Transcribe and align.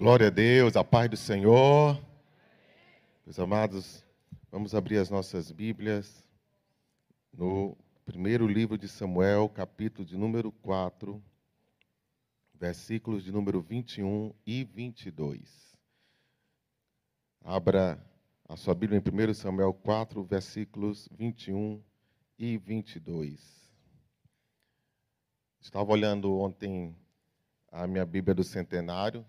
Glória 0.00 0.28
a 0.28 0.30
Deus, 0.30 0.76
a 0.76 0.82
paz 0.82 1.10
do 1.10 1.16
Senhor. 1.18 2.02
Meus 3.26 3.38
amados, 3.38 4.02
vamos 4.50 4.74
abrir 4.74 4.96
as 4.96 5.10
nossas 5.10 5.52
Bíblias 5.52 6.26
no 7.30 7.76
primeiro 8.06 8.46
livro 8.46 8.78
de 8.78 8.88
Samuel, 8.88 9.46
capítulo 9.50 10.08
de 10.08 10.16
número 10.16 10.50
4, 10.50 11.22
versículos 12.54 13.22
de 13.22 13.30
número 13.30 13.60
21 13.60 14.32
e 14.46 14.64
22. 14.64 15.76
Abra 17.44 18.02
a 18.48 18.56
sua 18.56 18.74
Bíblia 18.74 18.98
em 19.04 19.30
1 19.30 19.34
Samuel 19.34 19.74
4, 19.74 20.24
versículos 20.24 21.10
21 21.12 21.78
e 22.38 22.56
22. 22.56 23.70
Estava 25.60 25.92
olhando 25.92 26.38
ontem 26.38 26.96
a 27.70 27.86
minha 27.86 28.06
Bíblia 28.06 28.34
do 28.34 28.42
Centenário. 28.42 29.26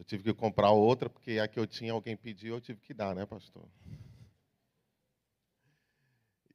Eu 0.00 0.04
tive 0.04 0.22
que 0.22 0.32
comprar 0.32 0.70
outra, 0.70 1.10
porque 1.10 1.38
a 1.38 1.46
que 1.46 1.60
eu 1.60 1.66
tinha, 1.66 1.92
alguém 1.92 2.16
pediu, 2.16 2.54
eu 2.54 2.60
tive 2.60 2.80
que 2.80 2.94
dar, 2.94 3.14
né, 3.14 3.26
pastor? 3.26 3.68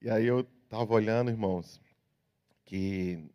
E 0.02 0.10
aí 0.10 0.26
eu 0.26 0.40
estava 0.64 0.92
olhando, 0.92 1.30
irmãos, 1.30 1.80
que 2.66 3.30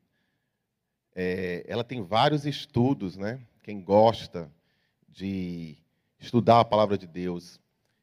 é, 1.15 1.65
ela 1.69 1.85
tem 1.85 2.03
vários 2.03 2.45
estudos, 2.45 3.17
né? 3.17 3.41
Quem 3.63 3.81
gosta 3.81 4.51
de 5.09 5.79
estudar 6.19 6.59
a 6.59 6.65
palavra 6.65 6.99
de 6.99 7.07
Deus 7.07 7.61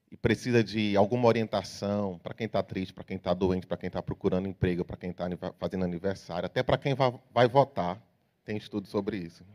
e 0.10 0.16
precisa 0.16 0.64
de 0.64 0.96
alguma 0.96 1.28
orientação 1.28 2.18
para 2.20 2.34
quem 2.34 2.46
está 2.46 2.64
triste, 2.64 2.94
para 2.94 3.04
quem 3.04 3.18
está 3.18 3.34
doente, 3.34 3.68
para 3.68 3.76
quem 3.76 3.88
está 3.88 4.02
procurando 4.02 4.48
emprego, 4.48 4.86
para 4.86 4.96
quem 4.96 5.10
está 5.10 5.26
fazendo 5.60 5.84
aniversário, 5.84 6.46
até 6.46 6.64
para 6.64 6.78
quem 6.78 6.94
vai, 6.94 7.14
vai 7.34 7.50
votar, 7.50 8.02
tem 8.46 8.56
estudo 8.56 8.88
sobre 8.88 9.18
isso. 9.18 9.46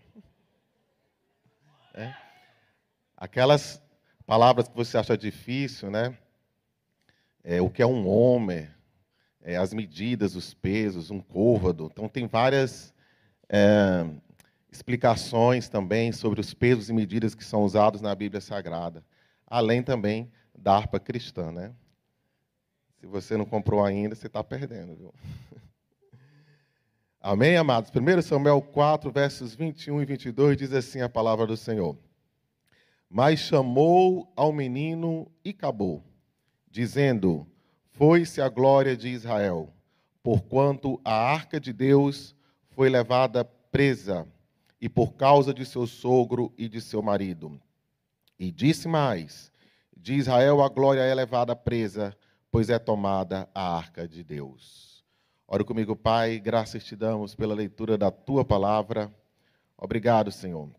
É. 1.94 2.31
Aquelas 3.22 3.80
palavras 4.26 4.66
que 4.66 4.74
você 4.74 4.98
acha 4.98 5.16
difícil, 5.16 5.92
né? 5.92 6.18
É, 7.44 7.62
o 7.62 7.70
que 7.70 7.80
é 7.80 7.86
um 7.86 8.08
homem, 8.08 8.68
é, 9.40 9.56
as 9.56 9.72
medidas, 9.72 10.34
os 10.34 10.52
pesos, 10.52 11.08
um 11.08 11.20
côvado. 11.20 11.88
Então, 11.92 12.08
tem 12.08 12.26
várias 12.26 12.92
é, 13.48 14.04
explicações 14.72 15.68
também 15.68 16.10
sobre 16.10 16.40
os 16.40 16.52
pesos 16.52 16.90
e 16.90 16.92
medidas 16.92 17.32
que 17.32 17.44
são 17.44 17.62
usados 17.62 18.00
na 18.00 18.12
Bíblia 18.12 18.40
Sagrada. 18.40 19.04
Além 19.46 19.84
também 19.84 20.28
da 20.58 20.74
harpa 20.74 20.98
cristã, 20.98 21.52
né? 21.52 21.72
Se 22.98 23.06
você 23.06 23.36
não 23.36 23.44
comprou 23.44 23.84
ainda, 23.84 24.16
você 24.16 24.26
está 24.26 24.42
perdendo, 24.42 24.96
viu? 24.96 25.14
Amém, 27.22 27.56
amados? 27.56 27.88
1 27.88 28.22
Samuel 28.22 28.60
4, 28.60 29.12
versos 29.12 29.54
21 29.54 30.02
e 30.02 30.04
22 30.04 30.56
diz 30.56 30.72
assim 30.72 31.02
a 31.02 31.08
palavra 31.08 31.46
do 31.46 31.56
Senhor. 31.56 31.96
Mas 33.14 33.40
chamou 33.40 34.32
ao 34.34 34.54
menino 34.54 35.30
e 35.44 35.50
acabou, 35.50 36.02
dizendo: 36.70 37.46
Foi-se 37.90 38.40
a 38.40 38.48
glória 38.48 38.96
de 38.96 39.08
Israel, 39.08 39.68
porquanto 40.22 40.98
a 41.04 41.12
arca 41.12 41.60
de 41.60 41.74
Deus 41.74 42.34
foi 42.70 42.88
levada 42.88 43.44
presa, 43.44 44.26
e 44.80 44.88
por 44.88 45.12
causa 45.12 45.52
de 45.52 45.66
seu 45.66 45.86
sogro 45.86 46.54
e 46.56 46.66
de 46.70 46.80
seu 46.80 47.02
marido. 47.02 47.60
E 48.38 48.50
disse 48.50 48.88
mais: 48.88 49.52
De 49.94 50.14
Israel 50.14 50.62
a 50.62 50.70
glória 50.70 51.02
é 51.02 51.14
levada 51.14 51.54
presa, 51.54 52.16
pois 52.50 52.70
é 52.70 52.78
tomada 52.78 53.46
a 53.54 53.76
arca 53.76 54.08
de 54.08 54.24
Deus. 54.24 55.04
Ore 55.46 55.64
comigo, 55.64 55.94
Pai, 55.94 56.40
graças 56.40 56.82
te 56.82 56.96
damos 56.96 57.34
pela 57.34 57.54
leitura 57.54 57.98
da 57.98 58.10
tua 58.10 58.42
palavra. 58.42 59.12
Obrigado, 59.76 60.32
Senhor, 60.32 60.70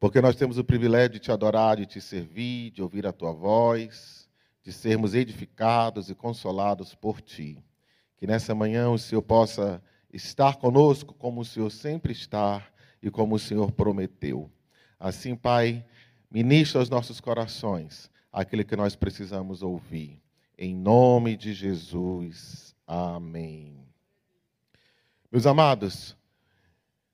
porque 0.00 0.22
nós 0.22 0.34
temos 0.34 0.56
o 0.56 0.64
privilégio 0.64 1.10
de 1.10 1.18
te 1.18 1.30
adorar, 1.30 1.76
de 1.76 1.84
te 1.84 2.00
servir, 2.00 2.70
de 2.70 2.80
ouvir 2.80 3.06
a 3.06 3.12
tua 3.12 3.32
voz, 3.32 4.26
de 4.62 4.72
sermos 4.72 5.14
edificados 5.14 6.08
e 6.08 6.14
consolados 6.14 6.94
por 6.94 7.20
ti. 7.20 7.62
Que 8.16 8.26
nessa 8.26 8.54
manhã 8.54 8.88
o 8.88 8.98
Senhor 8.98 9.20
possa 9.20 9.82
estar 10.10 10.56
conosco 10.56 11.12
como 11.12 11.42
o 11.42 11.44
Senhor 11.44 11.70
sempre 11.70 12.12
está 12.12 12.66
e 13.02 13.10
como 13.10 13.34
o 13.34 13.38
Senhor 13.38 13.70
prometeu. 13.72 14.50
Assim, 14.98 15.36
Pai, 15.36 15.84
ministra 16.30 16.80
aos 16.80 16.88
nossos 16.88 17.20
corações 17.20 18.10
aquilo 18.32 18.64
que 18.64 18.76
nós 18.76 18.96
precisamos 18.96 19.62
ouvir. 19.62 20.22
Em 20.56 20.74
nome 20.74 21.36
de 21.36 21.52
Jesus. 21.52 22.74
Amém. 22.86 23.76
Meus 25.30 25.46
amados, 25.46 26.16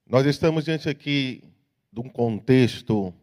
nós 0.06 0.24
estamos 0.24 0.64
diante 0.64 0.88
aqui 0.88 1.42
de 1.96 2.00
um 2.02 2.10
contexto, 2.10 3.14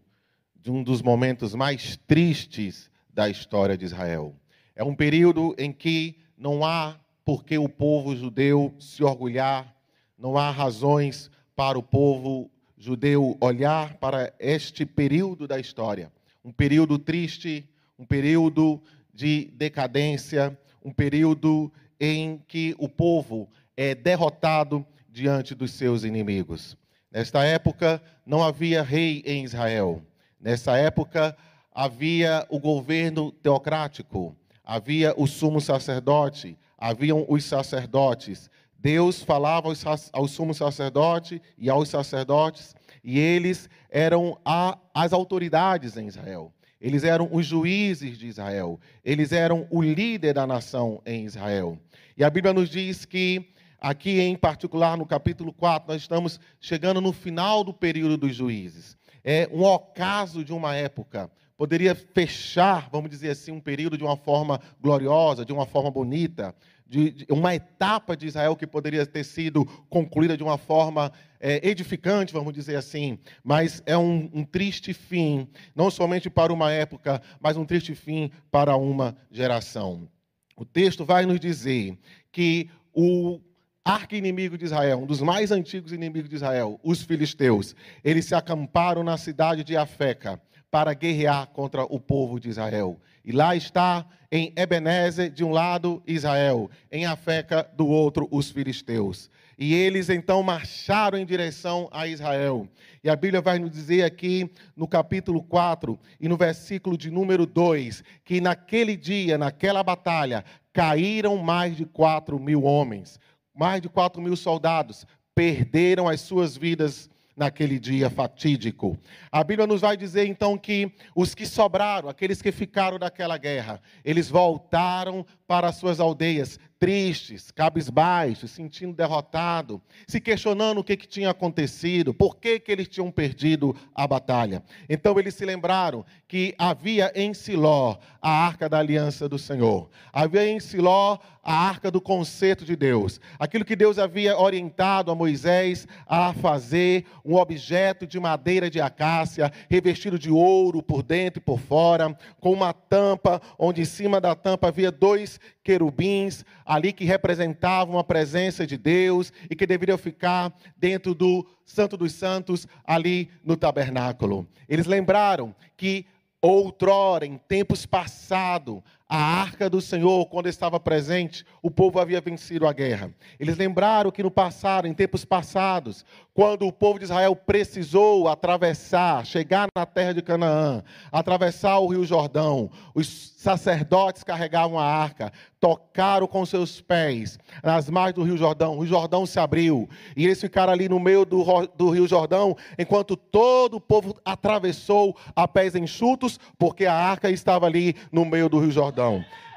de 0.60 0.72
um 0.72 0.82
dos 0.82 1.00
momentos 1.00 1.54
mais 1.54 1.96
tristes 2.08 2.90
da 3.14 3.30
história 3.30 3.78
de 3.78 3.86
Israel. 3.86 4.34
É 4.76 4.84
um 4.84 4.96
período 4.96 5.54
em 5.60 5.72
que 5.72 6.18
não 6.36 6.66
há 6.66 7.00
por 7.24 7.46
que 7.46 7.56
o 7.56 7.70
povo 7.70 8.16
judeu 8.16 8.74
se 8.80 9.04
orgulhar, 9.04 9.76
não 10.18 10.40
há 10.40 10.50
razões 10.50 11.30
para 11.56 11.78
o 11.78 11.84
povo 11.84 12.50
judeu 12.76 13.38
olhar 13.40 13.94
para 13.98 14.34
este 14.40 14.88
período 14.88 15.48
da 15.48 15.60
história. 15.60 16.12
Um 16.44 16.52
período 16.52 16.98
triste, 16.98 17.70
um 17.98 18.08
período 18.08 18.82
de 19.14 19.52
decadência, 19.54 20.58
um 20.84 20.92
período 20.92 21.72
em 22.00 22.42
que 22.48 22.74
o 22.80 22.90
povo 22.90 23.48
é 23.78 23.94
derrotado 23.94 24.84
diante 25.08 25.54
dos 25.54 25.70
seus 25.74 26.04
inimigos. 26.04 26.76
Nesta 27.14 27.44
época 27.44 28.02
não 28.26 28.44
havia 28.44 28.82
rei 28.82 29.22
em 29.24 29.44
Israel. 29.44 30.02
Nessa 30.42 30.76
época 30.76 31.38
havia 31.72 32.44
o 32.50 32.60
governo 32.60 33.32
teocrático, 33.32 34.36
havia 34.66 35.14
o 35.16 35.28
sumo 35.28 35.62
sacerdote, 35.62 36.58
haviam 36.76 37.24
os 37.30 37.46
sacerdotes. 37.46 38.50
Deus 38.80 39.22
falava 39.22 39.72
ao 40.12 40.28
sumo 40.28 40.56
sacerdote 40.56 41.40
e 41.56 41.70
aos 41.70 41.88
sacerdotes, 41.88 42.76
e 43.04 43.20
eles 43.20 43.70
eram 43.92 44.40
a, 44.44 44.78
as 44.92 45.14
autoridades 45.14 45.96
em 45.96 46.08
Israel. 46.08 46.52
Eles 46.82 47.04
eram 47.04 47.30
os 47.32 47.46
juízes 47.46 48.18
de 48.18 48.28
Israel. 48.28 48.78
Eles 49.06 49.32
eram 49.32 49.66
o 49.70 49.82
líder 49.82 50.34
da 50.34 50.46
nação 50.46 51.02
em 51.06 51.24
Israel. 51.24 51.78
E 52.18 52.24
a 52.24 52.30
Bíblia 52.30 52.54
nos 52.54 52.70
diz 52.70 53.06
que, 53.06 53.53
aqui 53.84 54.22
em 54.22 54.38
particular 54.38 54.98
no 54.98 55.06
capítulo 55.06 55.52
4, 55.52 55.92
nós 55.92 56.02
estamos 56.02 56.40
chegando 56.58 57.02
no 57.02 57.12
final 57.12 57.66
do 57.66 57.74
período 57.74 58.16
dos 58.16 58.34
juízes. 58.34 58.98
É 59.22 59.50
um 59.52 59.62
ocaso 59.62 60.44
de 60.44 60.54
uma 60.54 60.74
época. 60.74 61.30
Poderia 61.58 61.94
fechar, 61.94 62.90
vamos 62.90 63.10
dizer 63.10 63.32
assim, 63.32 63.52
um 63.52 63.60
período 63.60 63.98
de 63.98 64.04
uma 64.04 64.16
forma 64.16 64.60
gloriosa, 64.82 65.46
de 65.46 65.52
uma 65.52 65.66
forma 65.66 65.92
bonita, 65.92 66.56
de, 66.88 67.12
de 67.12 67.26
uma 67.30 67.54
etapa 67.54 68.16
de 68.16 68.26
Israel 68.26 68.56
que 68.56 68.66
poderia 68.66 69.06
ter 69.06 69.26
sido 69.26 69.66
concluída 69.90 70.38
de 70.38 70.44
uma 70.44 70.58
forma 70.58 71.12
é, 71.40 71.68
edificante, 71.68 72.34
vamos 72.34 72.54
dizer 72.54 72.78
assim, 72.78 73.20
mas 73.44 73.84
é 73.86 73.98
um, 73.98 74.30
um 74.34 74.46
triste 74.46 74.94
fim, 74.94 75.48
não 75.76 75.92
somente 75.92 76.30
para 76.30 76.54
uma 76.54 76.72
época, 76.72 77.22
mas 77.40 77.58
um 77.58 77.66
triste 77.66 77.94
fim 77.96 78.32
para 78.50 78.78
uma 78.78 79.16
geração. 79.30 80.08
O 80.56 80.64
texto 80.64 81.04
vai 81.04 81.26
nos 81.26 81.40
dizer 81.40 81.98
que 82.32 82.70
o 82.94 83.42
arqui-inimigo 83.84 84.58
de 84.58 84.66
Israel, 84.66 85.00
um 85.00 85.06
dos 85.06 85.22
mais 85.22 85.52
antigos 85.52 85.92
inimigos 85.92 86.30
de 86.30 86.36
Israel, 86.36 86.80
os 86.84 87.02
filisteus, 87.02 87.76
eles 88.04 88.26
se 88.26 88.36
acamparam 88.36 89.04
na 89.04 89.18
cidade 89.18 89.64
de 89.64 89.76
Afeca 89.76 90.42
para 90.72 90.94
guerrear 90.94 91.48
contra 91.48 91.84
o 91.84 92.00
povo 92.00 92.40
de 92.40 92.50
Israel. 92.50 93.00
E 93.24 93.32
lá 93.32 93.56
está 93.56 94.06
em 94.32 94.52
Ebenezer, 94.56 95.30
de 95.30 95.44
um 95.44 95.52
lado, 95.52 96.02
Israel, 96.08 96.70
em 96.92 97.06
Afeca, 97.06 97.70
do 97.76 97.88
outro, 97.88 98.28
os 98.32 98.50
filisteus. 98.50 99.30
E 99.58 99.74
eles 99.74 100.10
então 100.10 100.42
marcharam 100.42 101.18
em 101.18 101.26
direção 101.26 101.88
a 101.92 102.08
Israel. 102.08 102.68
E 103.04 103.10
a 103.10 103.16
Bíblia 103.16 103.40
vai 103.40 103.60
nos 103.60 103.70
dizer 103.70 104.04
aqui 104.04 104.50
no 104.76 104.88
capítulo 104.88 105.44
4 105.44 106.00
e 106.20 106.28
no 106.28 106.36
versículo 106.36 106.98
de 106.98 107.12
número 107.12 107.46
2 107.46 108.04
que 108.26 108.42
naquele 108.42 108.98
dia, 108.98 109.38
naquela 109.38 109.84
batalha, 109.84 110.44
caíram 110.74 111.38
mais 111.38 111.78
de 111.78 111.86
4 111.86 112.40
mil 112.40 112.64
homens, 112.64 113.20
mais 113.54 113.82
de 113.82 113.90
4 113.90 114.22
mil 114.22 114.36
soldados, 114.36 115.06
perderam 115.36 116.08
as 116.08 116.22
suas 116.22 116.56
vidas 116.58 117.10
naquele 117.36 117.80
dia 117.80 118.10
fatídico. 118.10 118.98
A 119.32 119.44
Bíblia 119.44 119.66
nos 119.66 119.82
vai 119.82 119.98
dizer 119.98 120.28
então 120.28 120.58
que 120.58 120.92
os 121.16 121.34
que 121.34 121.46
sobraram, 121.46 122.08
aqueles 122.08 122.42
que 122.42 122.52
ficaram 122.52 123.00
daquela 123.00 123.38
guerra, 123.38 123.82
eles 124.06 124.30
voltaram 124.30 125.26
para 125.54 125.68
as 125.68 125.76
suas 125.76 126.00
aldeias, 126.00 126.60
tristes, 126.80 127.52
cabisbaixos, 127.52 128.50
sentindo 128.50 128.92
derrotado, 128.92 129.80
se 130.08 130.20
questionando 130.20 130.80
o 130.80 130.84
que, 130.84 130.98
que 130.98 131.08
tinha 131.08 131.30
acontecido, 131.30 132.12
por 132.12 132.38
que, 132.38 132.60
que 132.60 132.72
eles 132.72 132.90
tinham 132.90 133.12
perdido 133.12 133.76
a 133.94 134.08
batalha. 134.08 134.64
Então 134.90 135.18
eles 135.20 135.36
se 135.36 135.46
lembraram 135.46 136.04
que 136.28 136.56
havia 136.58 137.12
em 137.16 137.34
Siló 137.34 138.00
a 138.20 138.30
arca 138.30 138.68
da 138.68 138.80
aliança 138.80 139.30
do 139.30 139.38
Senhor, 139.38 139.90
havia 140.12 140.46
em 140.46 140.60
Siló 140.60 141.20
a 141.44 141.54
arca 141.54 141.92
do 141.92 142.00
conceito 142.00 142.64
de 142.64 142.76
Deus, 142.76 143.20
aquilo 143.38 143.66
que 143.66 143.76
Deus 143.76 144.00
havia 144.00 144.38
orientado 144.38 145.12
a 145.12 145.16
Moisés 145.16 145.86
a 146.08 146.34
fazer, 146.34 147.06
um 147.24 147.36
objeto 147.36 148.08
de 148.08 148.18
madeira 148.18 148.70
de 148.70 148.80
acácia, 148.80 149.52
revestido 149.70 150.18
de 150.18 150.32
ouro 150.32 150.82
por 150.82 151.04
dentro 151.04 151.40
e 151.40 151.44
por 151.44 151.60
fora, 151.60 152.18
com 152.40 152.54
uma 152.54 152.72
tampa, 152.72 153.42
onde 153.60 153.82
em 153.82 153.86
cima 153.86 154.22
da 154.22 154.34
tampa 154.36 154.70
havia 154.70 154.90
dois 154.90 155.38
querubins 155.64 156.46
ali 156.66 156.94
que 156.94 157.06
representavam 157.06 157.98
a 157.98 158.04
presença 158.04 158.66
de 158.66 158.78
Deus 158.78 159.32
e 159.50 159.56
que 159.56 159.66
deveriam 159.66 159.98
ficar 159.98 160.54
dentro 160.78 161.14
do 161.14 161.46
Santo 161.66 161.96
dos 161.98 162.14
Santos, 162.14 162.68
ali 162.86 163.30
no 163.44 163.56
tabernáculo. 163.56 164.48
Eles 164.68 164.86
lembraram 164.86 165.56
que 165.78 166.06
outrora, 166.42 167.26
em 167.26 167.38
tempos 167.38 167.86
passados, 167.86 168.82
a 169.14 169.20
arca 169.20 169.70
do 169.70 169.80
Senhor, 169.80 170.26
quando 170.26 170.50
estava 170.50 170.80
presente, 170.80 171.46
o 171.62 171.70
povo 171.70 172.00
havia 172.00 172.20
vencido 172.20 172.66
a 172.66 172.74
guerra. 172.74 173.14
Eles 173.40 173.56
lembraram 173.56 174.10
que 174.10 174.24
no 174.24 174.32
passado, 174.32 174.88
em 174.88 174.94
tempos 174.96 175.24
passados, 175.24 176.04
quando 176.34 176.66
o 176.66 176.74
povo 176.74 176.98
de 176.98 177.06
Israel 177.06 177.36
precisou 177.36 178.28
atravessar, 178.28 179.24
chegar 179.24 179.68
na 179.76 179.86
terra 179.86 180.16
de 180.16 180.24
Canaã, 180.24 180.84
atravessar 181.12 181.78
o 181.78 181.86
rio 181.86 182.04
Jordão, 182.04 182.72
os 182.96 183.34
sacerdotes 183.38 184.24
carregavam 184.24 184.80
a 184.80 184.84
arca, 184.84 185.32
tocaram 185.60 186.26
com 186.26 186.44
seus 186.44 186.82
pés 186.82 187.38
nas 187.64 187.90
margens 187.90 188.16
do 188.16 188.24
rio 188.24 188.38
Jordão, 188.38 188.80
o 188.80 188.86
Jordão 188.86 189.28
se 189.28 189.40
abriu, 189.40 189.88
e 190.18 190.26
eles 190.26 190.42
ficaram 190.42 190.74
ali 190.74 190.90
no 190.90 191.00
meio 191.00 191.24
do, 191.24 191.44
do 191.76 191.90
rio 191.92 192.08
Jordão, 192.08 192.58
enquanto 192.80 193.16
todo 193.16 193.76
o 193.76 193.82
povo 193.82 194.16
atravessou 194.26 195.16
a 195.36 195.48
pés 195.48 195.76
enxutos, 195.76 196.40
porque 196.58 196.86
a 196.86 196.96
arca 196.96 197.30
estava 197.30 197.68
ali 197.68 197.96
no 198.12 198.26
meio 198.26 198.50
do 198.50 198.60
rio 198.60 198.72
Jordão. 198.72 199.03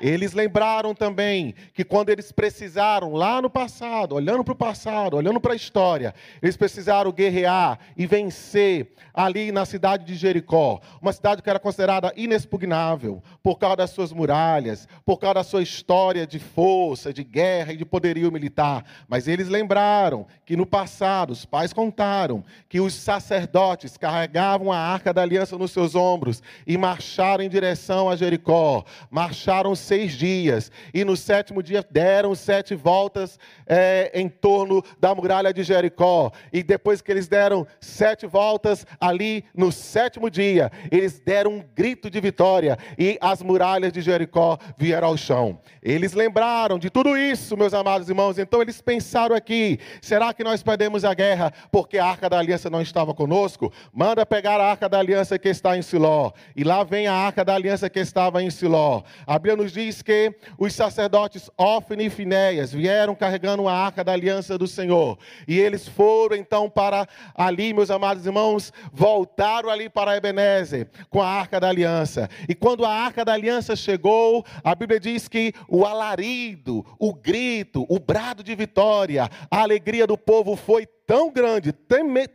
Eles 0.01 0.33
lembraram 0.33 0.95
também 0.95 1.55
que 1.73 1.85
quando 1.85 2.11
eles 2.11 2.31
precisaram, 2.31 3.13
lá 3.15 3.41
no 3.41 3.49
passado, 3.49 4.15
olhando 4.15 4.45
para 4.45 4.53
o 4.53 4.57
passado, 4.57 5.17
olhando 5.17 5.41
para 5.41 5.55
a 5.55 5.57
história, 5.57 6.15
eles 6.43 6.57
precisaram 6.57 7.11
guerrear 7.11 7.79
e 7.97 8.07
vencer 8.07 8.93
ali 9.15 9.51
na 9.51 9.65
cidade 9.65 10.05
de 10.05 10.15
Jericó, 10.15 10.81
uma 11.01 11.13
cidade 11.13 11.43
que 11.43 11.49
era 11.49 11.59
considerada 11.59 12.13
inexpugnável 12.17 13.23
por 13.43 13.59
causa 13.59 13.77
das 13.77 13.91
suas 13.91 14.13
muralhas, 14.13 14.87
por 15.05 15.19
causa 15.19 15.35
da 15.35 15.45
sua 15.45 15.63
história 15.63 16.27
de 16.27 16.39
força, 16.39 17.13
de 17.13 17.25
guerra 17.25 17.73
e 17.73 17.77
de 17.77 17.85
poderio 17.85 18.31
militar. 18.31 18.85
Mas 19.09 19.27
eles 19.27 19.49
lembraram 19.49 20.27
que 20.45 20.57
no 20.57 20.67
passado, 20.67 21.31
os 21.31 21.47
pais 21.47 21.73
contaram 21.73 22.45
que 22.69 22.81
os 22.81 22.93
sacerdotes 22.93 23.97
carregavam 23.97 24.71
a 24.71 24.79
arca 24.79 25.13
da 25.13 25.23
aliança 25.23 25.57
nos 25.57 25.71
seus 25.71 25.95
ombros 25.95 26.43
e 26.67 26.77
marcharam 26.77 27.43
em 27.43 27.49
direção 27.49 28.11
a 28.11 28.17
Jericó. 28.17 28.85
Marcharam 29.11 29.36
seis 29.77 30.13
dias, 30.13 30.71
e 30.93 31.05
no 31.05 31.17
sétimo 31.17 31.63
dia 31.63 31.85
deram 31.91 32.35
sete 32.35 32.75
voltas 32.75 33.39
é, 33.67 34.11
em 34.15 34.29
torno 34.29 34.83
da 34.99 35.15
muralha 35.15 35.53
de 35.53 35.63
Jericó. 35.63 36.31
E 36.53 36.63
depois 36.63 37.01
que 37.01 37.11
eles 37.11 37.29
deram 37.29 37.67
sete 37.81 38.27
voltas, 38.27 38.87
ali 39.01 39.45
no 39.55 39.71
sétimo 39.71 40.31
dia, 40.31 40.71
eles 40.91 41.19
deram 41.19 41.53
um 41.53 41.65
grito 41.75 42.11
de 42.11 42.21
vitória, 42.21 42.79
e 42.99 43.19
as 43.21 43.43
muralhas 43.43 43.93
de 43.93 44.01
Jericó 44.01 44.59
vieram 44.77 45.09
ao 45.09 45.17
chão. 45.17 45.61
Eles 45.83 46.13
lembraram 46.13 46.79
de 46.79 46.91
tudo 46.91 47.17
isso, 47.17 47.57
meus 47.57 47.75
amados 47.75 48.09
irmãos, 48.09 48.39
então 48.39 48.61
eles 48.61 48.81
pensaram 48.81 49.35
aqui: 49.35 49.79
será 50.01 50.33
que 50.33 50.45
nós 50.45 50.63
perdemos 50.63 51.05
a 51.05 51.15
guerra 51.15 51.53
porque 51.71 51.99
a 51.99 52.07
arca 52.07 52.29
da 52.29 52.39
aliança 52.39 52.71
não 52.71 52.81
estava 52.81 53.15
conosco? 53.15 53.73
Manda 53.93 54.25
pegar 54.27 54.61
a 54.61 54.71
arca 54.71 54.89
da 54.89 54.99
aliança 54.99 55.39
que 55.39 55.49
está 55.49 55.77
em 55.77 55.83
Siló. 55.83 56.33
E 56.55 56.65
lá 56.65 56.83
vem 56.85 57.07
a 57.07 57.15
arca 57.15 57.45
da 57.45 57.55
aliança 57.55 57.89
que 57.89 58.01
estava 58.01 58.43
em 58.43 58.51
Siló. 58.51 59.03
A 59.27 59.41
Bíblia 59.41 59.57
nos 59.57 59.73
diz 59.73 60.03
que 60.03 60.33
os 60.57 60.73
sacerdotes 60.73 61.51
Ofne 61.59 62.07
e 62.07 62.11
Finéias 62.11 62.73
vieram 62.73 63.15
carregando 63.15 63.67
a 63.67 63.73
arca 63.73 64.05
da 64.05 64.13
aliança 64.13 64.57
do 64.57 64.69
Senhor. 64.69 65.19
E 65.49 65.59
eles 65.59 65.89
foram 65.89 66.37
então 66.37 66.71
para 66.71 67.09
ali, 67.35 67.75
meus 67.75 67.91
amados 67.91 68.25
irmãos, 68.25 68.73
voltaram 68.93 69.69
ali 69.69 69.89
para 69.89 70.17
Ebenezer 70.17 70.89
com 71.11 71.21
a 71.21 71.27
arca 71.27 71.59
da 71.59 71.69
aliança. 71.69 72.31
E 72.49 72.55
quando 72.55 72.85
a 72.85 72.91
arca 72.91 73.25
da 73.25 73.33
aliança 73.33 73.75
chegou, 73.75 74.45
a 74.63 74.75
Bíblia 74.77 75.01
diz 75.01 75.27
que 75.27 75.53
o 75.69 75.85
alarido, 75.85 76.87
o 76.97 77.13
grito, 77.13 77.85
o 77.89 77.99
brado 77.99 78.45
de 78.45 78.55
vitória, 78.55 79.29
a 79.51 79.61
alegria 79.61 80.07
do 80.07 80.17
povo 80.17 80.55
foi 80.55 80.87
tão 81.07 81.31
grande, 81.31 81.73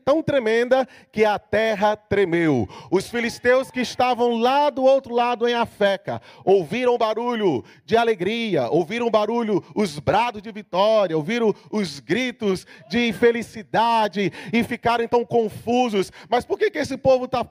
tão 0.05 0.23
tremenda, 0.23 0.87
que 1.11 1.25
a 1.25 1.37
terra 1.37 1.95
tremeu. 1.95 2.67
Os 2.89 3.09
filisteus 3.09 3.69
que 3.69 3.81
estavam 3.81 4.39
lá 4.39 4.69
do 4.69 4.83
outro 4.83 5.13
lado 5.13 5.47
em 5.47 5.53
Afeca, 5.53 6.21
ouviram 6.45 6.97
barulho 6.97 7.63
de 7.85 7.97
alegria, 7.97 8.69
ouviram 8.69 9.09
barulho, 9.09 9.63
os 9.75 9.99
brados 9.99 10.41
de 10.41 10.51
vitória, 10.51 11.17
ouviram 11.17 11.53
os 11.69 11.99
gritos 11.99 12.65
de 12.89 13.11
felicidade 13.13 14.31
e 14.53 14.63
ficaram 14.63 15.03
então 15.03 15.25
confusos. 15.25 16.11
Mas 16.29 16.45
por 16.45 16.57
que, 16.57 16.71
que 16.71 16.79
esse 16.79 16.97
povo 16.97 17.25
está 17.25 17.45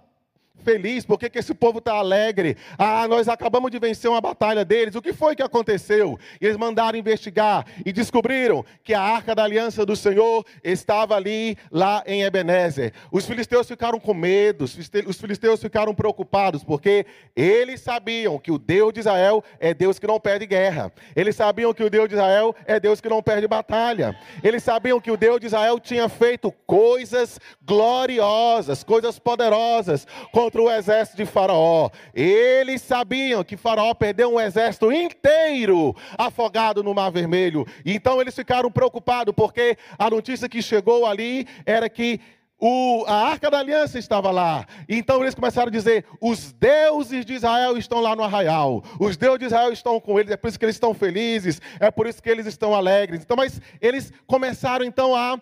feliz? 0.60 1.04
Por 1.04 1.18
que, 1.18 1.28
que 1.28 1.38
esse 1.38 1.54
povo 1.54 1.78
está 1.78 1.94
alegre? 1.94 2.56
Ah, 2.78 3.08
nós 3.08 3.28
acabamos 3.28 3.70
de 3.70 3.78
vencer 3.78 4.10
uma 4.10 4.20
batalha 4.20 4.64
deles. 4.64 4.94
O 4.94 5.02
que 5.02 5.12
foi 5.12 5.34
que 5.34 5.42
aconteceu? 5.42 6.18
E 6.40 6.46
eles 6.46 6.56
mandaram 6.56 6.98
investigar 6.98 7.66
e 7.84 7.92
descobriram 7.92 8.64
que 8.84 8.94
a 8.94 9.00
arca 9.00 9.34
da 9.34 9.44
aliança 9.44 9.84
do 9.84 9.96
Senhor 9.96 10.44
estava 10.62 11.16
ali, 11.16 11.56
lá 11.70 12.02
em 12.06 12.22
Ebenezer. 12.22 12.92
Os 13.10 13.26
filisteus 13.26 13.66
ficaram 13.66 13.98
com 13.98 14.14
medo, 14.14 14.64
os 14.64 15.20
filisteus 15.20 15.60
ficaram 15.60 15.94
preocupados, 15.94 16.62
porque 16.62 17.06
eles 17.34 17.80
sabiam 17.80 18.38
que 18.38 18.52
o 18.52 18.58
Deus 18.58 18.92
de 18.92 19.00
Israel 19.00 19.42
é 19.58 19.72
Deus 19.72 19.98
que 19.98 20.06
não 20.06 20.20
perde 20.20 20.46
guerra. 20.46 20.92
Eles 21.16 21.36
sabiam 21.36 21.72
que 21.72 21.82
o 21.82 21.90
Deus 21.90 22.08
de 22.08 22.14
Israel 22.14 22.54
é 22.66 22.78
Deus 22.78 23.00
que 23.00 23.08
não 23.08 23.22
perde 23.22 23.46
batalha. 23.46 24.16
Eles 24.42 24.62
sabiam 24.62 25.00
que 25.00 25.10
o 25.10 25.16
Deus 25.16 25.40
de 25.40 25.46
Israel 25.46 25.78
tinha 25.78 26.08
feito 26.08 26.52
coisas 26.66 27.38
gloriosas, 27.62 28.84
coisas 28.84 29.18
poderosas, 29.18 30.06
com 30.32 30.49
contra 30.50 30.62
o 30.62 30.70
exército 30.70 31.16
de 31.16 31.24
Faraó. 31.24 31.90
Eles 32.12 32.82
sabiam 32.82 33.44
que 33.44 33.56
Faraó 33.56 33.94
perdeu 33.94 34.34
um 34.34 34.40
exército 34.40 34.90
inteiro 34.90 35.94
afogado 36.18 36.82
no 36.82 36.92
Mar 36.92 37.10
Vermelho. 37.10 37.64
Então 37.86 38.20
eles 38.20 38.34
ficaram 38.34 38.70
preocupados, 38.70 39.32
porque 39.34 39.78
a 39.96 40.10
notícia 40.10 40.48
que 40.48 40.60
chegou 40.60 41.06
ali 41.06 41.46
era 41.64 41.88
que 41.88 42.20
o, 42.58 43.04
a 43.06 43.28
arca 43.28 43.50
da 43.50 43.58
aliança 43.58 43.98
estava 43.98 44.30
lá. 44.30 44.66
Então 44.88 45.22
eles 45.22 45.34
começaram 45.34 45.68
a 45.68 45.70
dizer: 45.70 46.04
os 46.20 46.52
deuses 46.52 47.24
de 47.24 47.34
Israel 47.34 47.78
estão 47.78 48.00
lá 48.00 48.16
no 48.16 48.24
arraial, 48.24 48.82
os 48.98 49.16
deuses 49.16 49.38
de 49.38 49.44
Israel 49.46 49.72
estão 49.72 50.00
com 50.00 50.18
eles, 50.18 50.32
é 50.32 50.36
por 50.36 50.48
isso 50.48 50.58
que 50.58 50.64
eles 50.64 50.76
estão 50.76 50.92
felizes, 50.92 51.60
é 51.78 51.90
por 51.90 52.06
isso 52.06 52.22
que 52.22 52.28
eles 52.28 52.46
estão 52.46 52.74
alegres. 52.74 53.22
Então, 53.22 53.36
mas 53.36 53.60
eles 53.80 54.12
começaram 54.26 54.84
então 54.84 55.14
a 55.14 55.40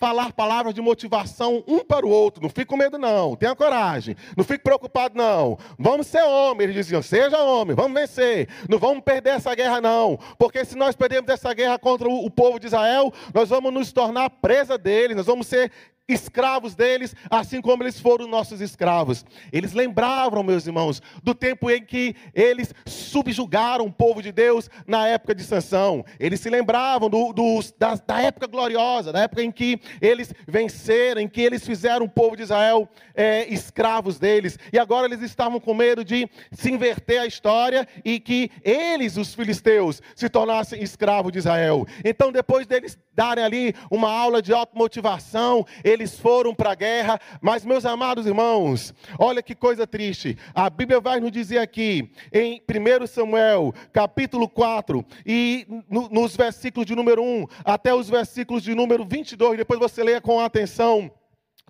falar 0.00 0.32
palavras 0.32 0.74
de 0.74 0.80
motivação 0.80 1.62
um 1.68 1.84
para 1.84 2.06
o 2.06 2.08
outro. 2.08 2.42
Não 2.42 2.48
fique 2.48 2.64
com 2.64 2.76
medo, 2.76 2.96
não. 2.96 3.36
Tenha 3.36 3.54
coragem. 3.54 4.16
Não 4.34 4.42
fique 4.42 4.64
preocupado, 4.64 5.16
não. 5.16 5.58
Vamos 5.78 6.06
ser 6.06 6.22
homens. 6.22 6.70
Eles 6.70 6.86
diziam: 6.86 7.02
seja 7.02 7.38
homem, 7.38 7.76
vamos 7.76 7.92
vencer. 7.92 8.48
Não 8.68 8.78
vamos 8.78 9.04
perder 9.04 9.34
essa 9.34 9.54
guerra, 9.54 9.80
não. 9.80 10.18
Porque 10.38 10.64
se 10.64 10.74
nós 10.74 10.96
perdermos 10.96 11.30
essa 11.30 11.52
guerra 11.52 11.78
contra 11.78 12.08
o 12.08 12.30
povo 12.30 12.58
de 12.58 12.66
Israel, 12.66 13.12
nós 13.34 13.50
vamos 13.50 13.72
nos 13.72 13.92
tornar 13.92 14.30
presa 14.30 14.78
deles. 14.78 15.16
Nós 15.16 15.26
vamos 15.26 15.46
ser 15.46 15.70
escravos 16.12 16.74
deles, 16.74 17.14
assim 17.28 17.60
como 17.60 17.82
eles 17.82 18.00
foram 18.00 18.26
nossos 18.26 18.60
escravos. 18.60 19.24
Eles 19.52 19.72
lembravam, 19.72 20.42
meus 20.42 20.66
irmãos, 20.66 21.02
do 21.22 21.34
tempo 21.34 21.70
em 21.70 21.84
que 21.84 22.14
eles 22.34 22.74
subjugaram 22.86 23.86
o 23.86 23.92
povo 23.92 24.22
de 24.22 24.32
Deus 24.32 24.68
na 24.86 25.06
época 25.06 25.34
de 25.34 25.44
Sansão. 25.44 26.04
Eles 26.18 26.40
se 26.40 26.50
lembravam 26.50 27.08
do, 27.08 27.32
do, 27.32 27.60
da, 27.78 27.94
da, 27.94 28.22
época 28.22 28.46
gloriosa, 28.46 29.12
da 29.12 29.20
época 29.20 29.42
em 29.42 29.52
que 29.52 29.80
eles 30.00 30.32
venceram, 30.46 31.20
em 31.20 31.28
que 31.28 31.40
eles 31.40 31.64
fizeram 31.64 32.06
o 32.06 32.08
povo 32.08 32.36
de 32.36 32.42
Israel 32.42 32.88
é, 33.14 33.46
escravos 33.52 34.18
deles. 34.18 34.58
E 34.72 34.78
agora 34.78 35.06
eles 35.06 35.22
estavam 35.22 35.60
com 35.60 35.74
medo 35.74 36.04
de 36.04 36.28
se 36.52 36.70
inverter 36.70 37.20
a 37.20 37.26
história 37.26 37.86
e 38.04 38.18
que 38.18 38.50
eles, 38.62 39.16
os 39.16 39.34
filisteus, 39.34 40.00
se 40.14 40.28
tornassem 40.28 40.82
escravos 40.82 41.32
de 41.32 41.38
Israel. 41.38 41.86
Então, 42.04 42.32
depois 42.32 42.66
deles 42.66 42.98
darem 43.14 43.44
ali 43.44 43.74
uma 43.90 44.10
aula 44.10 44.40
de 44.40 44.52
automotivação, 44.52 45.66
eles 45.84 45.99
foram 46.06 46.54
para 46.54 46.72
a 46.72 46.74
guerra, 46.74 47.18
mas 47.40 47.64
meus 47.64 47.84
amados 47.84 48.26
irmãos, 48.26 48.94
olha 49.18 49.42
que 49.42 49.54
coisa 49.54 49.86
triste. 49.86 50.38
A 50.54 50.70
Bíblia 50.70 51.00
vai 51.00 51.20
nos 51.20 51.30
dizer 51.30 51.58
aqui 51.58 52.10
em 52.32 52.62
1 52.62 53.06
Samuel, 53.06 53.74
capítulo 53.92 54.48
4, 54.48 55.04
e 55.26 55.66
no, 55.88 56.08
nos 56.08 56.36
versículos 56.36 56.86
de 56.86 56.94
número 56.94 57.22
1 57.22 57.46
até 57.64 57.94
os 57.94 58.08
versículos 58.08 58.62
de 58.62 58.74
número 58.74 59.04
22, 59.04 59.58
depois 59.58 59.78
você 59.78 60.02
leia 60.02 60.20
com 60.20 60.40
atenção 60.40 61.10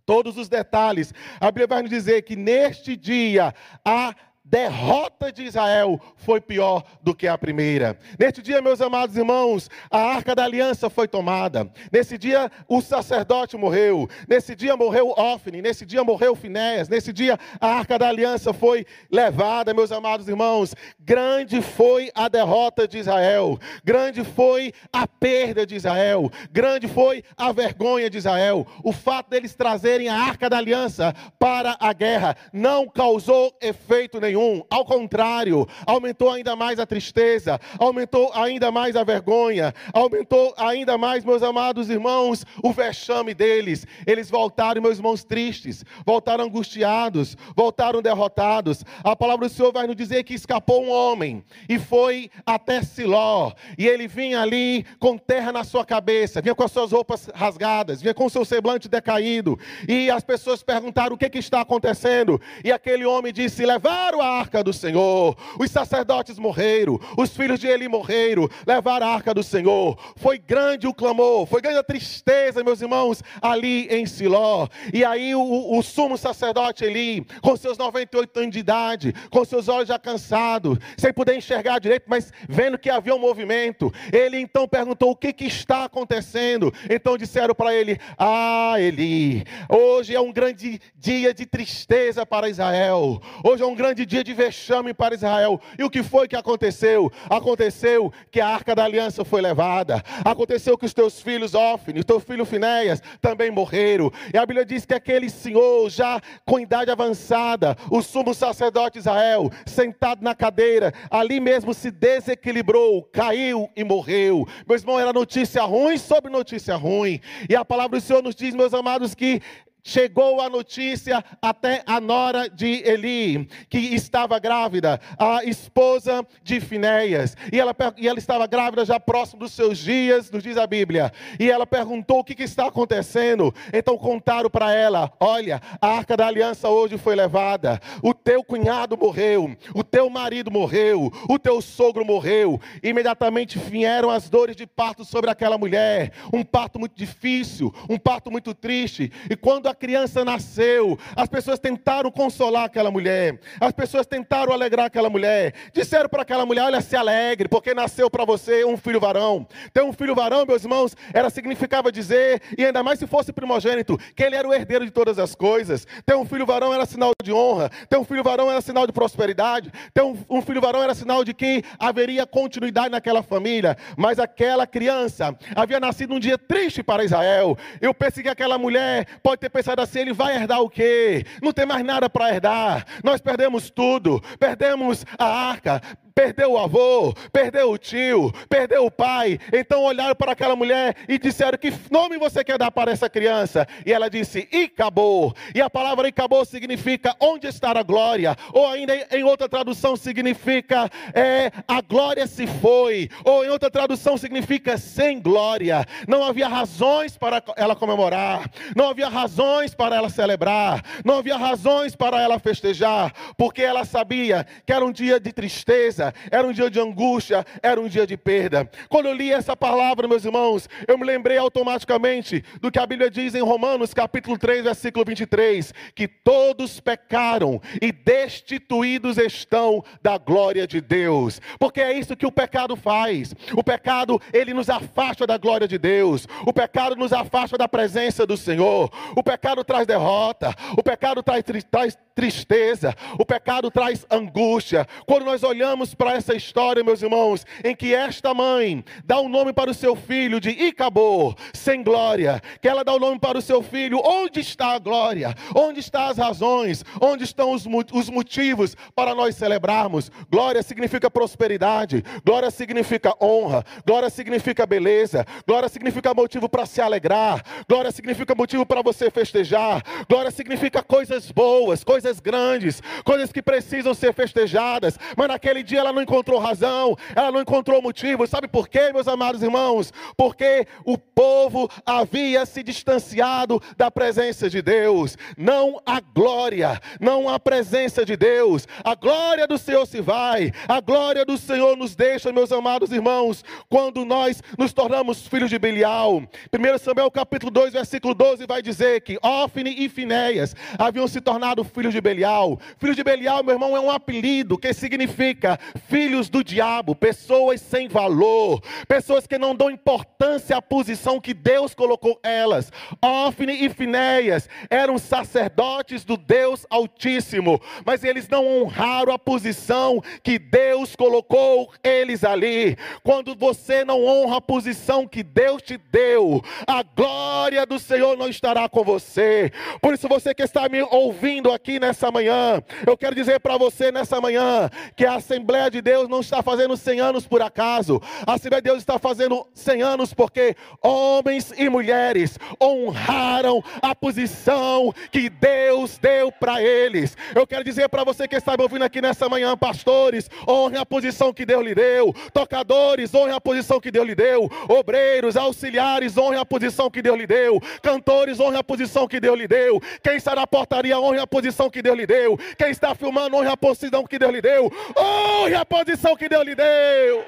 todos 0.06 0.36
os 0.36 0.48
detalhes. 0.48 1.14
A 1.40 1.46
Bíblia 1.46 1.66
vai 1.66 1.82
nos 1.82 1.90
dizer 1.90 2.22
que 2.22 2.36
neste 2.36 2.96
dia 2.96 3.54
a 3.84 4.14
derrota 4.50 5.30
de 5.30 5.44
Israel 5.44 6.00
foi 6.16 6.40
pior 6.40 6.82
do 7.00 7.14
que 7.14 7.28
a 7.28 7.38
primeira. 7.38 7.96
Neste 8.18 8.42
dia, 8.42 8.60
meus 8.60 8.80
amados 8.80 9.16
irmãos, 9.16 9.70
a 9.88 9.98
arca 9.98 10.34
da 10.34 10.42
aliança 10.42 10.90
foi 10.90 11.06
tomada. 11.06 11.70
Nesse 11.92 12.18
dia, 12.18 12.50
o 12.66 12.80
sacerdote 12.80 13.56
morreu. 13.56 14.08
Nesse 14.28 14.56
dia, 14.56 14.76
morreu 14.76 15.14
Ofni. 15.16 15.62
Nesse 15.62 15.86
dia, 15.86 16.02
morreu 16.02 16.34
Finéas. 16.34 16.88
Nesse 16.88 17.12
dia, 17.12 17.38
a 17.60 17.68
arca 17.68 17.96
da 17.96 18.08
aliança 18.08 18.52
foi 18.52 18.84
levada, 19.10 19.72
meus 19.72 19.92
amados 19.92 20.26
irmãos. 20.26 20.74
Grande 20.98 21.62
foi 21.62 22.10
a 22.12 22.28
derrota 22.28 22.88
de 22.88 22.98
Israel. 22.98 23.56
Grande 23.84 24.24
foi 24.24 24.72
a 24.92 25.06
perda 25.06 25.64
de 25.64 25.76
Israel. 25.76 26.28
Grande 26.50 26.88
foi 26.88 27.22
a 27.36 27.52
vergonha 27.52 28.10
de 28.10 28.18
Israel. 28.18 28.66
O 28.82 28.92
fato 28.92 29.30
deles 29.30 29.54
trazerem 29.54 30.08
a 30.08 30.16
arca 30.16 30.50
da 30.50 30.58
aliança 30.58 31.14
para 31.38 31.76
a 31.78 31.92
guerra 31.92 32.36
não 32.52 32.88
causou 32.88 33.56
efeito 33.60 34.20
nenhum. 34.20 34.39
Ao 34.70 34.84
contrário, 34.84 35.66
aumentou 35.86 36.30
ainda 36.30 36.56
mais 36.56 36.78
a 36.78 36.86
tristeza, 36.86 37.60
aumentou 37.78 38.32
ainda 38.34 38.70
mais 38.70 38.96
a 38.96 39.04
vergonha, 39.04 39.74
aumentou 39.92 40.54
ainda 40.56 40.96
mais, 40.96 41.24
meus 41.24 41.42
amados 41.42 41.90
irmãos, 41.90 42.44
o 42.62 42.72
vexame 42.72 43.34
deles. 43.34 43.86
Eles 44.06 44.30
voltaram, 44.30 44.80
meus 44.80 44.98
irmãos, 44.98 45.24
tristes, 45.24 45.84
voltaram 46.04 46.44
angustiados, 46.44 47.36
voltaram 47.54 48.00
derrotados. 48.00 48.84
A 49.04 49.14
palavra 49.14 49.48
do 49.48 49.52
Senhor 49.52 49.72
vai 49.72 49.86
nos 49.86 49.96
dizer 49.96 50.24
que 50.24 50.34
escapou 50.34 50.84
um 50.84 50.90
homem 50.90 51.44
e 51.68 51.78
foi 51.78 52.30
até 52.46 52.82
Siló, 52.82 53.52
e 53.76 53.86
ele 53.86 54.08
vinha 54.08 54.40
ali 54.40 54.84
com 54.98 55.18
terra 55.18 55.52
na 55.52 55.64
sua 55.64 55.84
cabeça, 55.84 56.40
vinha 56.40 56.54
com 56.54 56.64
as 56.64 56.72
suas 56.72 56.92
roupas 56.92 57.28
rasgadas, 57.34 58.00
vinha 58.00 58.14
com 58.14 58.26
o 58.26 58.30
seu 58.30 58.44
semblante 58.44 58.88
decaído, 58.88 59.58
e 59.88 60.10
as 60.10 60.24
pessoas 60.24 60.62
perguntaram 60.62 61.14
o 61.14 61.18
que, 61.18 61.28
que 61.28 61.38
está 61.38 61.60
acontecendo, 61.60 62.40
e 62.64 62.72
aquele 62.72 63.04
homem 63.04 63.32
disse: 63.32 63.64
Levaram 63.66 64.20
a 64.20 64.29
arca 64.30 64.62
do 64.62 64.72
Senhor, 64.72 65.36
os 65.58 65.70
sacerdotes 65.70 66.38
morreram, 66.38 66.98
os 67.16 67.30
filhos 67.30 67.60
de 67.60 67.66
Eli 67.66 67.88
morreram, 67.88 68.48
levaram 68.66 69.06
a 69.06 69.14
arca 69.14 69.34
do 69.34 69.42
Senhor. 69.42 69.98
Foi 70.16 70.38
grande 70.38 70.86
o 70.86 70.94
clamor, 70.94 71.46
foi 71.46 71.60
grande 71.60 71.78
a 71.78 71.82
tristeza, 71.82 72.64
meus 72.64 72.80
irmãos, 72.80 73.22
ali 73.40 73.86
em 73.88 74.06
Siló. 74.06 74.68
E 74.92 75.04
aí 75.04 75.34
o, 75.34 75.78
o 75.78 75.82
sumo 75.82 76.16
sacerdote 76.16 76.84
Eli, 76.84 77.26
com 77.40 77.56
seus 77.56 77.78
98 77.78 78.40
anos 78.40 78.52
de 78.52 78.58
idade, 78.58 79.14
com 79.30 79.44
seus 79.44 79.68
olhos 79.68 79.88
já 79.88 79.98
cansados, 79.98 80.78
sem 80.96 81.12
poder 81.12 81.36
enxergar 81.36 81.78
direito, 81.78 82.04
mas 82.06 82.32
vendo 82.48 82.78
que 82.78 82.90
havia 82.90 83.14
um 83.14 83.18
movimento, 83.18 83.92
ele 84.12 84.38
então 84.38 84.66
perguntou: 84.68 85.10
O 85.10 85.16
que, 85.16 85.32
que 85.32 85.44
está 85.44 85.84
acontecendo? 85.84 86.72
Então 86.88 87.16
disseram 87.16 87.54
para 87.54 87.74
ele: 87.74 87.98
Ah, 88.18 88.74
Eli, 88.78 89.44
hoje 89.68 90.14
é 90.14 90.20
um 90.20 90.32
grande 90.32 90.80
dia 90.94 91.32
de 91.32 91.46
tristeza 91.46 92.24
para 92.24 92.48
Israel, 92.48 93.20
hoje 93.44 93.62
é 93.62 93.66
um 93.66 93.74
grande 93.74 94.06
dia 94.06 94.19
de 94.22 94.32
vexame 94.32 94.92
para 94.94 95.14
Israel. 95.14 95.60
E 95.78 95.84
o 95.84 95.90
que 95.90 96.02
foi 96.02 96.28
que 96.28 96.36
aconteceu? 96.36 97.10
Aconteceu 97.28 98.12
que 98.30 98.40
a 98.40 98.48
arca 98.48 98.74
da 98.74 98.84
aliança 98.84 99.24
foi 99.24 99.40
levada, 99.40 100.02
aconteceu 100.24 100.76
que 100.76 100.86
os 100.86 100.94
teus 100.94 101.20
filhos, 101.20 101.52
o 101.54 102.04
teu 102.04 102.20
filho 102.20 102.44
Finéias, 102.44 103.02
também 103.20 103.50
morreram. 103.50 104.12
E 104.32 104.38
a 104.38 104.46
Bíblia 104.46 104.64
diz 104.64 104.84
que 104.84 104.94
aquele 104.94 105.28
senhor, 105.28 105.88
já 105.90 106.20
com 106.44 106.58
idade 106.58 106.90
avançada, 106.90 107.76
o 107.90 108.02
sumo 108.02 108.34
sacerdote 108.34 108.98
Israel, 108.98 109.50
sentado 109.66 110.22
na 110.22 110.34
cadeira, 110.34 110.92
ali 111.10 111.40
mesmo 111.40 111.74
se 111.74 111.90
desequilibrou, 111.90 113.02
caiu 113.12 113.68
e 113.76 113.84
morreu. 113.84 114.46
Meu 114.66 114.78
irmão, 114.78 114.98
era 114.98 115.12
notícia 115.12 115.62
ruim 115.62 115.98
sobre 115.98 116.30
notícia 116.30 116.76
ruim. 116.76 117.20
E 117.48 117.56
a 117.56 117.64
palavra 117.64 117.98
do 117.98 118.02
Senhor 118.02 118.22
nos 118.22 118.34
diz, 118.34 118.54
meus 118.54 118.74
amados, 118.74 119.14
que 119.14 119.40
chegou 119.82 120.40
a 120.40 120.48
notícia 120.48 121.24
até 121.40 121.82
a 121.86 122.00
nora 122.00 122.48
de 122.48 122.82
Eli, 122.84 123.48
que 123.68 123.78
estava 123.78 124.38
grávida, 124.38 125.00
a 125.18 125.44
esposa 125.44 126.26
de 126.42 126.60
Finéias, 126.60 127.36
e 127.52 127.58
ela, 127.58 127.74
e 127.96 128.08
ela 128.08 128.18
estava 128.18 128.46
grávida 128.46 128.84
já 128.84 128.98
próximo 128.98 129.40
dos 129.40 129.52
seus 129.52 129.78
dias, 129.78 130.30
nos 130.30 130.42
diz 130.42 130.56
a 130.56 130.66
Bíblia, 130.66 131.12
e 131.38 131.50
ela 131.50 131.66
perguntou 131.66 132.20
o 132.20 132.24
que, 132.24 132.34
que 132.34 132.42
está 132.42 132.66
acontecendo, 132.66 133.54
então 133.72 133.96
contaram 133.96 134.50
para 134.50 134.72
ela, 134.72 135.12
olha, 135.18 135.60
a 135.80 135.88
arca 135.88 136.16
da 136.16 136.26
aliança 136.26 136.68
hoje 136.68 136.98
foi 136.98 137.14
levada, 137.14 137.80
o 138.02 138.14
teu 138.14 138.42
cunhado 138.44 138.96
morreu, 138.96 139.56
o 139.74 139.82
teu 139.82 140.08
marido 140.10 140.50
morreu, 140.50 141.10
o 141.28 141.38
teu 141.38 141.60
sogro 141.60 142.04
morreu, 142.04 142.60
imediatamente 142.82 143.58
vieram 143.58 144.10
as 144.10 144.28
dores 144.28 144.56
de 144.56 144.66
parto 144.66 145.04
sobre 145.04 145.30
aquela 145.30 145.58
mulher, 145.58 146.12
um 146.32 146.42
parto 146.42 146.78
muito 146.78 146.96
difícil, 146.96 147.72
um 147.88 147.98
parto 147.98 148.30
muito 148.30 148.54
triste, 148.54 149.10
e 149.28 149.36
quando 149.36 149.68
a 149.68 149.74
criança 149.80 150.24
nasceu, 150.24 150.98
as 151.16 151.26
pessoas 151.26 151.58
tentaram 151.58 152.10
consolar 152.10 152.64
aquela 152.64 152.90
mulher, 152.90 153.40
as 153.58 153.72
pessoas 153.72 154.06
tentaram 154.06 154.52
alegrar 154.52 154.86
aquela 154.86 155.08
mulher, 155.08 155.54
disseram 155.72 156.08
para 156.08 156.22
aquela 156.22 156.44
mulher: 156.44 156.64
Olha, 156.64 156.82
se 156.82 156.94
alegre, 156.94 157.48
porque 157.48 157.72
nasceu 157.72 158.10
para 158.10 158.26
você 158.26 158.62
um 158.62 158.76
filho 158.76 159.00
varão. 159.00 159.46
Ter 159.72 159.82
um 159.82 159.92
filho 159.92 160.14
varão, 160.14 160.44
meus 160.44 160.62
irmãos, 160.62 160.94
era 161.14 161.30
significava 161.30 161.90
dizer, 161.90 162.42
e 162.58 162.64
ainda 162.64 162.82
mais 162.82 162.98
se 162.98 163.06
fosse 163.06 163.32
primogênito, 163.32 163.96
que 164.14 164.22
ele 164.22 164.36
era 164.36 164.46
o 164.46 164.52
herdeiro 164.52 164.84
de 164.84 164.90
todas 164.90 165.18
as 165.18 165.34
coisas. 165.34 165.86
Ter 166.04 166.14
um 166.14 166.26
filho 166.26 166.44
varão 166.44 166.74
era 166.74 166.84
sinal 166.84 167.12
de 167.24 167.32
honra, 167.32 167.70
ter 167.88 167.96
um 167.96 168.04
filho 168.04 168.22
varão 168.22 168.50
era 168.50 168.60
sinal 168.60 168.86
de 168.86 168.92
prosperidade, 168.92 169.72
ter 169.94 170.02
um, 170.02 170.16
um 170.28 170.42
filho 170.42 170.60
varão 170.60 170.82
era 170.82 170.94
sinal 170.94 171.24
de 171.24 171.32
que 171.32 171.64
haveria 171.78 172.26
continuidade 172.26 172.90
naquela 172.90 173.22
família. 173.22 173.78
Mas 173.96 174.18
aquela 174.18 174.66
criança 174.66 175.34
havia 175.56 175.80
nascido 175.80 176.12
um 176.12 176.20
dia 176.20 176.36
triste 176.36 176.82
para 176.82 177.02
Israel. 177.02 177.56
Eu 177.80 177.94
pensei 177.94 178.22
que 178.22 178.28
aquela 178.28 178.58
mulher 178.58 179.06
pode 179.22 179.40
ter 179.40 179.48
pensado 179.60 179.82
assim: 179.82 180.00
ele 180.00 180.12
vai 180.12 180.34
herdar 180.36 180.60
o 180.60 180.70
quê? 180.70 181.24
Não 181.42 181.52
tem 181.52 181.66
mais 181.66 181.84
nada 181.84 182.08
para 182.08 182.34
herdar. 182.34 182.86
Nós 183.04 183.20
perdemos 183.20 183.70
tudo. 183.70 184.20
Perdemos 184.38 185.04
a 185.18 185.24
arca, 185.24 185.80
perdeu 186.20 186.52
o 186.52 186.58
avô, 186.58 187.14
perdeu 187.32 187.70
o 187.70 187.78
tio, 187.78 188.30
perdeu 188.46 188.84
o 188.84 188.90
pai. 188.90 189.38
Então 189.50 189.82
olharam 189.84 190.14
para 190.14 190.32
aquela 190.32 190.54
mulher 190.54 190.94
e 191.08 191.18
disseram: 191.18 191.56
Que 191.56 191.72
nome 191.90 192.18
você 192.18 192.44
quer 192.44 192.58
dar 192.58 192.70
para 192.70 192.92
essa 192.92 193.08
criança? 193.08 193.66
E 193.86 193.92
ela 193.92 194.10
disse: 194.10 194.46
Icabô. 194.52 195.32
E 195.54 195.62
a 195.62 195.70
palavra 195.70 196.08
Icabô 196.08 196.44
significa 196.44 197.16
onde 197.18 197.46
está 197.46 197.70
a 197.70 197.82
glória, 197.82 198.36
ou 198.52 198.68
ainda 198.68 198.94
em 199.10 199.24
outra 199.24 199.48
tradução 199.48 199.96
significa 199.96 200.90
é, 201.14 201.50
a 201.66 201.80
glória 201.80 202.26
se 202.26 202.46
foi, 202.46 203.08
ou 203.24 203.42
em 203.42 203.48
outra 203.48 203.70
tradução 203.70 204.18
significa 204.18 204.76
sem 204.76 205.22
glória. 205.22 205.86
Não 206.06 206.22
havia 206.22 206.48
razões 206.48 207.16
para 207.16 207.42
ela 207.56 207.74
comemorar, 207.74 208.50
não 208.76 208.90
havia 208.90 209.08
razões 209.08 209.74
para 209.74 209.96
ela 209.96 210.10
celebrar, 210.10 210.82
não 211.02 211.16
havia 211.16 211.38
razões 211.38 211.96
para 211.96 212.20
ela 212.20 212.38
festejar, 212.38 213.10
porque 213.38 213.62
ela 213.62 213.86
sabia 213.86 214.46
que 214.66 214.72
era 214.72 214.84
um 214.84 214.92
dia 214.92 215.18
de 215.18 215.32
tristeza 215.32 216.09
era 216.30 216.46
um 216.46 216.52
dia 216.52 216.70
de 216.70 216.80
angústia, 216.80 217.44
era 217.62 217.80
um 217.80 217.88
dia 217.88 218.06
de 218.06 218.16
perda. 218.16 218.70
Quando 218.88 219.06
eu 219.06 219.14
li 219.14 219.32
essa 219.32 219.56
palavra, 219.56 220.08
meus 220.08 220.24
irmãos, 220.24 220.68
eu 220.86 220.98
me 220.98 221.04
lembrei 221.04 221.38
automaticamente 221.38 222.44
do 222.60 222.70
que 222.70 222.78
a 222.78 222.86
Bíblia 222.86 223.10
diz 223.10 223.34
em 223.34 223.42
Romanos, 223.42 223.94
capítulo 223.94 224.38
3, 224.38 224.64
versículo 224.64 225.04
23, 225.04 225.72
que 225.94 226.06
todos 226.06 226.80
pecaram 226.80 227.60
e 227.80 227.92
destituídos 227.92 229.18
estão 229.18 229.84
da 230.02 230.18
glória 230.18 230.66
de 230.66 230.80
Deus. 230.80 231.40
Porque 231.58 231.80
é 231.80 231.92
isso 231.92 232.16
que 232.16 232.26
o 232.26 232.32
pecado 232.32 232.76
faz. 232.76 233.34
O 233.54 233.62
pecado, 233.62 234.20
ele 234.32 234.54
nos 234.54 234.70
afasta 234.70 235.26
da 235.26 235.36
glória 235.36 235.68
de 235.68 235.78
Deus. 235.78 236.26
O 236.46 236.52
pecado 236.52 236.96
nos 236.96 237.12
afasta 237.12 237.56
da 237.56 237.68
presença 237.68 238.26
do 238.26 238.36
Senhor. 238.36 238.90
O 239.16 239.22
pecado 239.22 239.64
traz 239.64 239.86
derrota. 239.86 240.54
O 240.76 240.82
pecado 240.82 241.22
traz, 241.22 241.44
traz 241.70 241.98
tristeza. 242.14 242.94
O 243.18 243.24
pecado 243.24 243.70
traz 243.70 244.06
angústia. 244.10 244.86
Quando 245.06 245.24
nós 245.24 245.42
olhamos 245.42 245.89
para 245.94 246.14
essa 246.14 246.34
história, 246.34 246.84
meus 246.84 247.02
irmãos, 247.02 247.46
em 247.64 247.74
que 247.74 247.94
esta 247.94 248.32
mãe 248.34 248.84
dá 249.04 249.20
um 249.20 249.28
nome 249.28 249.52
para 249.52 249.70
o 249.70 249.74
seu 249.74 249.94
filho 249.94 250.40
de 250.40 250.50
Icabô, 250.50 251.34
sem 251.52 251.82
glória, 251.82 252.40
que 252.60 252.68
ela 252.68 252.84
dá 252.84 252.92
o 252.92 252.96
um 252.96 253.00
nome 253.00 253.18
para 253.18 253.38
o 253.38 253.42
seu 253.42 253.62
filho, 253.62 254.00
onde 254.04 254.40
está 254.40 254.74
a 254.74 254.78
glória? 254.78 255.34
Onde 255.54 255.80
estão 255.80 256.02
as 256.02 256.18
razões? 256.18 256.84
Onde 257.00 257.24
estão 257.24 257.52
os, 257.52 257.64
os 257.92 258.08
motivos 258.08 258.76
para 258.94 259.14
nós 259.14 259.36
celebrarmos? 259.36 260.10
Glória 260.30 260.62
significa 260.62 261.10
prosperidade, 261.10 262.04
glória 262.24 262.50
significa 262.50 263.14
honra, 263.20 263.64
glória 263.86 264.10
significa 264.10 264.66
beleza, 264.66 265.26
glória 265.46 265.68
significa 265.68 266.14
motivo 266.14 266.48
para 266.48 266.66
se 266.66 266.80
alegrar, 266.80 267.42
glória 267.68 267.90
significa 267.90 268.34
motivo 268.34 268.64
para 268.64 268.82
você 268.82 269.10
festejar, 269.10 269.82
glória 270.08 270.30
significa 270.30 270.82
coisas 270.82 271.30
boas, 271.30 271.84
coisas 271.84 272.20
grandes, 272.20 272.82
coisas 273.04 273.32
que 273.32 273.42
precisam 273.42 273.94
ser 273.94 274.12
festejadas, 274.12 274.98
mas 275.16 275.28
naquele 275.28 275.62
dia 275.62 275.79
ela 275.80 275.92
não 275.92 276.02
encontrou 276.02 276.38
razão, 276.38 276.96
ela 277.14 277.32
não 277.32 277.40
encontrou 277.40 277.82
motivo. 277.82 278.26
Sabe 278.26 278.46
por 278.46 278.68
quê, 278.68 278.92
meus 278.92 279.08
amados 279.08 279.42
irmãos? 279.42 279.92
Porque 280.16 280.66
o 280.84 280.96
povo 280.96 281.68
havia 281.84 282.46
se 282.46 282.62
distanciado 282.62 283.60
da 283.76 283.90
presença 283.90 284.48
de 284.48 284.62
Deus. 284.62 285.16
Não 285.36 285.80
a 285.84 286.00
glória, 286.00 286.80
não 287.00 287.28
a 287.28 287.38
presença 287.38 288.04
de 288.04 288.16
Deus. 288.16 288.66
A 288.84 288.94
glória 288.94 289.46
do 289.46 289.58
Senhor 289.58 289.86
se 289.86 290.00
vai, 290.00 290.52
a 290.68 290.80
glória 290.80 291.24
do 291.24 291.36
Senhor 291.36 291.76
nos 291.76 291.94
deixa, 291.96 292.32
meus 292.32 292.52
amados 292.52 292.92
irmãos, 292.92 293.44
quando 293.68 294.04
nós 294.04 294.42
nos 294.58 294.72
tornamos 294.72 295.26
filhos 295.26 295.50
de 295.50 295.58
Belial. 295.58 296.16
1 296.16 296.78
Samuel 296.78 297.10
capítulo 297.10 297.50
2, 297.50 297.72
versículo 297.72 298.14
12 298.14 298.46
vai 298.46 298.62
dizer 298.62 299.00
que 299.02 299.18
Ofne 299.22 299.74
e 299.84 299.88
Finéias 299.88 300.54
haviam 300.78 301.06
se 301.08 301.20
tornado 301.20 301.64
filhos 301.64 301.92
de 301.92 302.00
Belial. 302.00 302.58
Filhos 302.78 302.96
de 302.96 303.04
Belial, 303.04 303.42
meu 303.42 303.54
irmão, 303.54 303.76
é 303.76 303.80
um 303.80 303.90
apelido 303.90 304.58
que 304.58 304.72
significa 304.72 305.58
filhos 305.88 306.28
do 306.28 306.42
diabo, 306.42 306.94
pessoas 306.94 307.60
sem 307.60 307.88
valor, 307.88 308.60
pessoas 308.88 309.26
que 309.26 309.38
não 309.38 309.54
dão 309.54 309.70
importância 309.70 310.56
à 310.56 310.62
posição 310.62 311.20
que 311.20 311.34
Deus 311.34 311.74
colocou 311.74 312.18
elas. 312.22 312.72
Ofne 313.02 313.64
e 313.64 313.68
Finéias 313.68 314.48
eram 314.68 314.98
sacerdotes 314.98 316.04
do 316.04 316.16
Deus 316.16 316.66
Altíssimo, 316.70 317.60
mas 317.84 318.04
eles 318.04 318.28
não 318.28 318.46
honraram 318.46 319.12
a 319.12 319.18
posição 319.18 320.02
que 320.22 320.38
Deus 320.38 320.94
colocou 320.96 321.72
eles 321.82 322.24
ali. 322.24 322.76
Quando 323.02 323.34
você 323.34 323.84
não 323.84 324.04
honra 324.04 324.38
a 324.38 324.40
posição 324.40 325.06
que 325.06 325.22
Deus 325.22 325.62
te 325.62 325.76
deu, 325.76 326.42
a 326.66 326.82
glória 326.82 327.66
do 327.66 327.78
Senhor 327.78 328.16
não 328.16 328.28
estará 328.28 328.68
com 328.68 328.84
você. 328.84 329.52
Por 329.80 329.94
isso, 329.94 330.08
você 330.08 330.34
que 330.34 330.42
está 330.42 330.68
me 330.68 330.82
ouvindo 330.82 331.52
aqui 331.52 331.78
nessa 331.78 332.10
manhã, 332.10 332.62
eu 332.86 332.96
quero 332.96 333.14
dizer 333.14 333.40
para 333.40 333.56
você 333.56 333.90
nessa 333.92 334.20
manhã 334.20 334.70
que 334.96 335.04
a 335.04 335.14
Assembleia 335.14 335.59
de 335.68 335.82
Deus 335.82 336.08
não 336.08 336.20
está 336.20 336.42
fazendo 336.42 336.76
100 336.76 337.00
anos 337.00 337.26
por 337.26 337.42
acaso. 337.42 338.00
A 338.26 338.34
Assembleia 338.34 338.62
de 338.62 338.68
Deus 338.70 338.78
está 338.78 338.98
fazendo 338.98 339.46
100 339.52 339.82
anos 339.82 340.14
porque 340.14 340.56
homens 340.82 341.52
e 341.56 341.68
mulheres 341.68 342.38
honraram 342.62 343.62
a 343.82 343.94
posição 343.94 344.94
que 345.10 345.28
Deus 345.28 345.98
deu 345.98 346.30
para 346.30 346.62
eles. 346.62 347.16
Eu 347.34 347.46
quero 347.46 347.64
dizer 347.64 347.88
para 347.88 348.04
você 348.04 348.28
que 348.28 348.36
está 348.36 348.56
me 348.56 348.62
ouvindo 348.62 348.84
aqui 348.84 349.02
nessa 349.02 349.28
manhã, 349.28 349.56
pastores, 349.56 350.30
honre 350.48 350.76
a 350.76 350.86
posição 350.86 351.32
que 351.32 351.44
Deus 351.44 351.64
lhe 351.64 351.74
deu, 351.74 352.14
tocadores, 352.32 353.14
honre 353.14 353.32
a 353.32 353.40
posição 353.40 353.80
que 353.80 353.90
Deus 353.90 354.06
lhe 354.06 354.14
deu, 354.14 354.50
obreiros, 354.68 355.36
auxiliares, 355.36 356.16
honre 356.16 356.38
a 356.38 356.44
posição 356.44 356.90
que 356.90 357.02
Deus 357.02 357.18
lhe 357.18 357.26
deu, 357.26 357.60
cantores, 357.82 358.38
honre 358.38 358.58
a 358.58 358.64
posição 358.64 359.08
que 359.08 359.20
Deus 359.20 359.38
lhe 359.38 359.48
deu, 359.48 359.80
quem 360.02 360.16
está 360.16 360.34
na 360.34 360.46
portaria, 360.46 360.98
honre 360.98 361.18
a 361.18 361.26
posição 361.26 361.68
que 361.68 361.82
Deus 361.82 361.96
lhe 361.96 362.06
deu, 362.06 362.38
quem 362.56 362.70
está 362.70 362.94
filmando, 362.94 363.36
honre 363.36 363.48
a 363.48 363.56
posição 363.56 364.06
que 364.06 364.18
Deus 364.18 364.32
lhe 364.32 364.42
deu, 364.42 364.70
honre 364.96 365.49
a 365.54 365.64
posição 365.64 366.16
que 366.16 366.28
Deus 366.28 366.44
lhe 366.44 366.54
deu. 366.54 367.24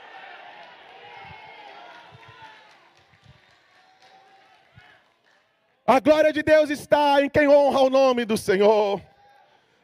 A 5.87 6.01
glória 6.01 6.33
de 6.33 6.43
Deus 6.43 6.71
está 6.71 7.23
em 7.23 7.29
quem 7.29 7.49
honra 7.49 7.81
o 7.81 7.91
nome 7.91 8.25
do 8.25 8.37
Senhor. 8.37 9.01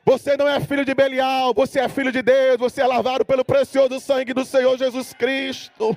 Você 0.05 0.37
não 0.37 0.49
é 0.49 0.59
filho 0.61 0.85
de 0.85 0.95
Belial, 0.95 1.53
você 1.53 1.81
é 1.81 1.89
filho 1.89 2.11
de 2.11 2.23
Deus, 2.23 2.57
você 2.57 2.81
é 2.81 2.87
lavado 2.87 3.27
pelo 3.27 3.45
precioso 3.45 4.01
sangue 4.01 4.33
do 4.33 4.45
Senhor 4.45 4.79
Jesus 4.79 5.13
Cristo. 5.13 5.95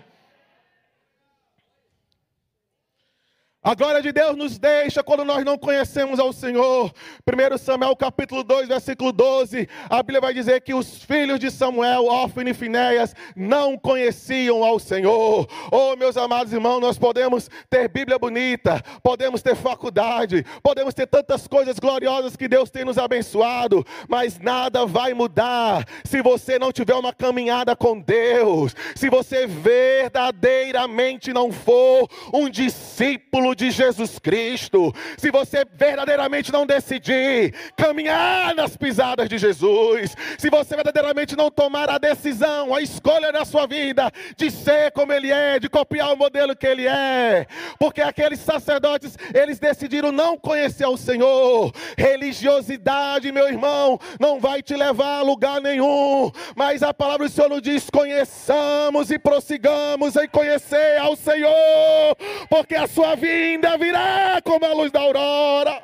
A 3.64 3.76
glória 3.76 4.02
de 4.02 4.12
Deus 4.12 4.36
nos 4.36 4.58
deixa 4.58 5.04
quando 5.04 5.24
nós 5.24 5.46
não 5.46 5.56
conhecemos 5.56 6.20
ao 6.20 6.34
Senhor. 6.34 6.92
1 7.28 7.58
Samuel 7.60 7.96
capítulo 7.96 8.44
2, 8.44 8.68
versículo 8.68 9.12
12, 9.12 9.70
a 9.88 10.02
Bíblia 10.02 10.20
vai 10.20 10.34
dizer 10.34 10.62
que 10.62 10.74
os 10.74 11.04
filhos 11.04 11.40
de 11.40 11.52
Samuel, 11.52 12.08
Ofne 12.08 12.50
e 12.50 12.54
Finéias, 12.56 13.14
não 13.36 13.78
conheciam 13.78 14.64
ao 14.64 14.80
Senhor. 14.80 15.48
Oh, 15.72 15.96
meus 15.96 16.18
amados 16.18 16.52
irmãos, 16.52 16.80
nós 16.80 16.98
podemos 16.98 17.52
ter 17.70 17.88
Bíblia 17.88 18.18
bonita, 18.18 18.82
podemos 19.04 19.44
ter 19.44 19.56
faculdade, 19.56 20.44
podemos 20.64 20.96
ter 20.96 21.06
tantas 21.06 21.48
coisas 21.48 21.78
gloriosas 21.78 22.36
que 22.36 22.48
Deus 22.48 22.72
tem 22.72 22.84
nos 22.84 22.98
abençoado, 22.98 23.86
mas 24.10 24.40
nada 24.40 24.88
vai 24.88 25.14
mudar 25.14 25.86
se 26.04 26.20
você 26.24 26.58
não 26.58 26.72
tiver 26.72 26.96
uma 26.96 27.14
caminhada 27.14 27.76
com 27.76 28.00
Deus, 28.02 28.76
se 28.96 29.08
você 29.08 29.46
verdadeiramente 29.46 31.32
não 31.32 31.52
for 31.52 32.10
um 32.34 32.50
discípulo 32.50 33.51
de 33.56 33.72
Jesus 33.72 34.20
Cristo, 34.20 34.94
se 35.18 35.32
você 35.32 35.66
verdadeiramente 35.74 36.52
não 36.52 36.66
decidir 36.66 37.54
caminhar 37.76 38.54
nas 38.56 38.78
pisadas 38.78 39.28
de 39.28 39.38
Jesus, 39.38 40.16
se 40.38 40.50
você 40.50 40.76
verdadeiramente 40.76 41.36
não 41.36 41.50
tomar 41.50 41.90
a 41.90 41.98
decisão, 41.98 42.74
a 42.76 42.82
escolha 42.82 43.32
na 43.32 43.44
sua 43.44 43.66
vida 43.66 44.12
de 44.38 44.52
ser 44.52 44.92
como 44.92 45.12
Ele 45.12 45.32
é, 45.32 45.60
de 45.60 45.70
copiar 45.70 46.14
o 46.14 46.18
modelo 46.18 46.56
que 46.56 46.68
Ele 46.68 46.88
é, 46.88 47.48
porque 47.80 48.02
aqueles 48.02 48.40
sacerdotes, 48.40 49.18
eles 49.34 49.60
decidiram 49.60 50.12
não 50.12 50.38
conhecer 50.38 50.86
o 50.86 50.98
Senhor. 50.98 51.72
Religiosidade, 51.98 53.32
meu 53.32 53.48
irmão, 53.48 54.00
não 54.20 54.40
vai 54.40 54.62
te 54.62 54.76
levar 54.76 55.20
a 55.20 55.22
lugar 55.22 55.60
nenhum, 55.62 56.32
mas 56.56 56.84
a 56.84 56.94
palavra 56.94 57.28
do 57.28 57.34
Senhor 57.34 57.50
nos 57.50 57.62
diz: 57.62 57.90
conheçamos 57.90 59.10
e 59.10 59.18
prossigamos 59.18 60.16
em 60.16 60.28
conhecer 60.28 60.98
ao 61.00 61.16
Senhor, 61.16 62.16
porque 62.50 62.76
a 62.76 62.88
sua 62.88 63.16
vida 63.16 63.41
ainda 63.42 63.78
virá 63.78 64.42
como 64.44 64.66
a 64.66 64.74
luz 64.74 64.92
da 64.92 65.00
aurora. 65.00 65.84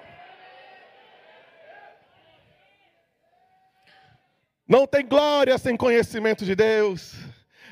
Não 4.67 4.85
tem 4.85 5.05
glória 5.05 5.57
sem 5.57 5.77
conhecimento 5.77 6.43
de 6.43 6.55
Deus. 6.55 7.26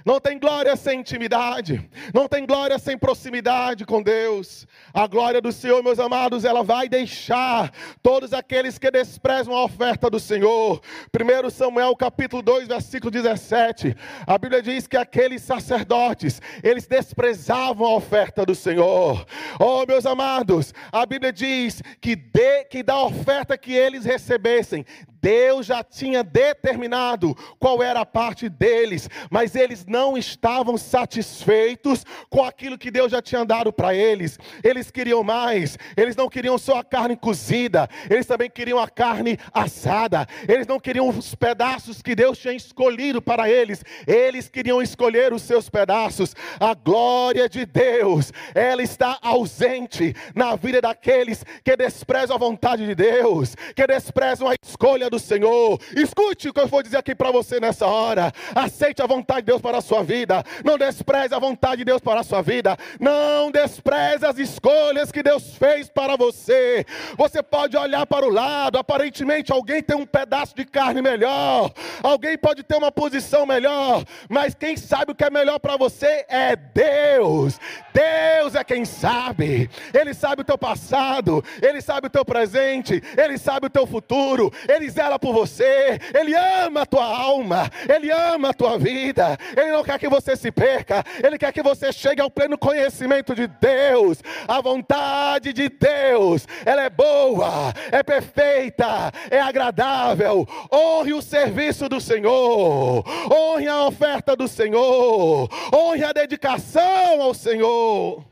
Não 0.06 0.20
tem 0.20 0.38
glória 0.38 0.76
sem 0.76 1.00
intimidade, 1.00 1.90
não 2.14 2.28
tem 2.28 2.46
glória 2.46 2.78
sem 2.78 2.96
proximidade 2.96 3.86
com 3.86 4.04
Deus. 4.04 4.68
A 4.94 5.08
glória 5.08 5.42
do 5.42 5.52
Senhor, 5.52 5.82
meus 5.82 5.98
amados, 5.98 6.46
ela 6.46 6.62
vai 6.62 6.88
deixar 6.88 7.72
todos 8.04 8.32
aqueles 8.32 8.78
que 8.78 8.92
desprezam 8.92 9.56
a 9.56 9.64
oferta 9.64 10.08
do 10.08 10.20
Senhor. 10.20 10.80
1 11.12 11.50
Samuel 11.50 11.96
capítulo 11.96 12.44
2, 12.44 12.68
versículo 12.68 13.10
17. 13.10 13.98
A 14.28 14.38
Bíblia 14.38 14.62
diz 14.62 14.86
que 14.86 14.96
aqueles 14.96 15.42
sacerdotes, 15.42 16.40
eles 16.62 16.86
desprezavam 16.86 17.88
a 17.88 17.96
oferta 17.96 18.46
do 18.46 18.54
Senhor. 18.54 19.26
Oh, 19.60 19.88
meus 19.88 20.06
amados, 20.06 20.72
a 20.92 21.04
Bíblia 21.08 21.34
diz 21.34 21.82
que, 22.00 22.16
de, 22.16 22.66
que 22.66 22.84
da 22.84 23.02
oferta 23.02 23.58
que 23.58 23.74
eles 23.74 24.06
recebessem, 24.06 24.86
Deus 25.26 25.66
já 25.66 25.84
tinha 25.84 26.24
determinado 26.24 27.34
qual 27.58 27.82
era 27.82 28.02
a 28.02 28.06
parte 28.06 28.48
deles, 28.48 29.10
mas 29.32 29.56
eles 29.56 29.84
não 29.84 29.95
estavam 30.18 30.78
satisfeitos 30.78 32.06
com 32.30 32.44
aquilo 32.44 32.78
que 32.78 32.92
Deus 32.92 33.12
já 33.12 33.22
tinha 33.22 33.44
dado 33.44 33.74
para 33.74 33.96
eles. 33.96 34.38
Eles 34.64 34.92
queriam 34.92 35.24
mais, 35.24 35.78
eles 35.98 36.16
não 36.16 36.30
queriam 36.30 36.58
só 36.60 36.78
a 36.78 36.84
carne 36.84 37.16
cozida, 37.16 37.90
eles 38.08 38.28
também 38.28 38.50
queriam 38.50 38.78
a 38.78 38.88
carne 38.88 39.38
assada, 39.52 40.28
eles 40.48 40.68
não 40.68 40.80
queriam 40.80 41.10
os 41.10 41.34
pedaços 41.34 42.02
que 42.04 42.14
Deus 42.14 42.38
tinha 42.38 42.54
escolhido 42.54 43.20
para 43.20 43.50
eles, 43.50 43.84
eles 44.06 44.48
queriam 44.48 44.82
escolher 44.82 45.34
os 45.34 45.42
seus 45.42 45.70
pedaços. 45.70 46.36
A 46.60 46.76
glória 46.76 47.50
de 47.50 47.66
Deus, 47.66 48.32
ela 48.54 48.84
está 48.84 49.18
ausente 49.24 50.16
na 50.36 50.56
vida 50.56 50.82
daqueles 50.82 51.44
que 51.64 51.76
desprezam 51.76 52.36
a 52.36 52.40
vontade 52.40 52.86
de 52.86 52.94
Deus, 52.94 53.56
que 53.76 53.88
desprezam 53.88 54.48
a 54.48 54.54
escolha 54.64 55.10
do 55.10 55.16
do 55.16 55.20
Senhor. 55.20 55.80
Escute 55.96 56.50
o 56.50 56.54
que 56.54 56.60
eu 56.60 56.68
vou 56.68 56.84
dizer 56.84 56.98
aqui 56.98 57.16
para 57.16 57.32
você 57.32 57.60
nessa 57.60 57.88
hora. 57.88 58.32
Aceite 58.54 59.02
a 59.02 59.08
vontade 59.08 59.42
de 59.42 59.48
Deus 59.48 59.62
para 59.62 59.78
a 59.78 59.82
sua 59.86 60.04
vida. 60.04 60.44
Não 60.64 60.78
despreze 60.78 61.34
a 61.34 61.40
vontade 61.40 61.78
de 61.78 61.86
Deus 61.86 62.02
para 62.02 62.22
a 62.22 62.24
sua 62.24 62.42
vida. 62.42 62.78
Não 63.00 63.52
despreze 63.52 64.26
as 64.26 64.38
escolhas 64.38 65.12
que 65.12 65.24
Deus 65.24 65.56
fez 65.56 65.88
para 65.90 66.16
você. 66.16 66.86
Você 67.18 67.42
pode 67.44 67.78
olhar 67.78 68.06
para 68.06 68.26
o 68.26 68.30
lado, 68.30 68.78
aparentemente 68.78 69.52
alguém 69.52 69.82
tem 69.82 69.96
um 69.96 70.06
pedaço 70.06 70.56
de 70.56 70.66
carne 70.66 71.02
melhor, 71.02 71.72
alguém 72.02 72.38
pode 72.38 72.64
ter 72.64 72.76
uma 72.76 72.92
posição 72.92 73.46
melhor, 73.46 74.04
mas 74.30 74.56
quem 74.56 74.76
sabe 74.76 75.12
o 75.12 75.16
que 75.16 75.24
é 75.24 75.30
melhor 75.30 75.60
para 75.60 75.78
você 75.78 76.26
é 76.28 76.56
Deus. 76.56 77.60
Deus 77.94 78.56
é 78.56 78.64
quem 78.64 78.84
sabe. 78.86 79.70
Ele 79.94 80.14
sabe 80.14 80.42
o 80.42 80.46
teu 80.46 80.58
passado, 80.58 81.44
ele 81.62 81.82
sabe 81.82 82.08
o 82.08 82.10
teu 82.10 82.26
presente, 82.26 83.02
ele 83.18 83.38
sabe 83.38 83.68
o 83.68 83.70
teu 83.70 83.86
futuro, 83.86 84.52
ele 84.68 84.90
zela 84.90 85.20
por 85.20 85.34
você, 85.34 86.00
Ele 86.14 86.34
ama 86.36 86.82
a 86.82 86.86
tua 86.86 87.06
alma, 87.06 87.70
Ele 87.88 88.12
ama 88.12 88.50
a 88.50 88.54
tua 88.54 88.78
vida, 88.78 89.38
Ele 89.56 89.72
não 89.76 89.84
quer 89.84 90.00
que 90.00 90.08
você 90.08 90.36
se 90.36 90.52
perca, 90.52 91.04
Ele 91.24 91.38
quer 91.38 91.52
que 91.52 91.62
você 91.62 91.92
chegue 91.92 92.22
ao 92.22 92.32
pleno 92.32 92.58
conhecimento 92.58 93.36
de 93.36 93.48
Deus. 93.48 94.20
A 94.48 94.62
vontade 94.62 95.52
de 95.52 95.70
Deus, 95.70 96.48
ela 96.66 96.84
é 96.84 96.90
boa, 96.90 97.74
é 97.92 98.02
perfeita, 98.02 99.12
é 99.30 99.40
agradável. 99.40 100.48
Honre 100.72 101.14
o 101.14 101.22
serviço 101.22 101.90
do 101.90 102.00
Senhor, 102.00 103.04
honre 103.32 103.68
a 103.68 103.86
oferta 103.86 104.36
do 104.36 104.48
Senhor, 104.48 105.50
honre 105.74 106.04
a 106.04 106.14
dedicação 106.14 107.22
ao 107.22 107.34
Senhor. 107.34 108.24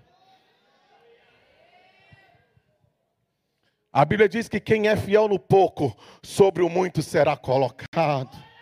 A 3.91 4.05
Bíblia 4.05 4.27
diz 4.27 4.47
que 4.47 4.59
quem 4.59 4.87
é 4.87 4.95
fiel 4.95 5.27
no 5.27 5.37
pouco, 5.37 5.95
sobre 6.23 6.63
o 6.63 6.69
muito 6.69 7.03
será 7.03 7.37
colocado. 7.37 8.52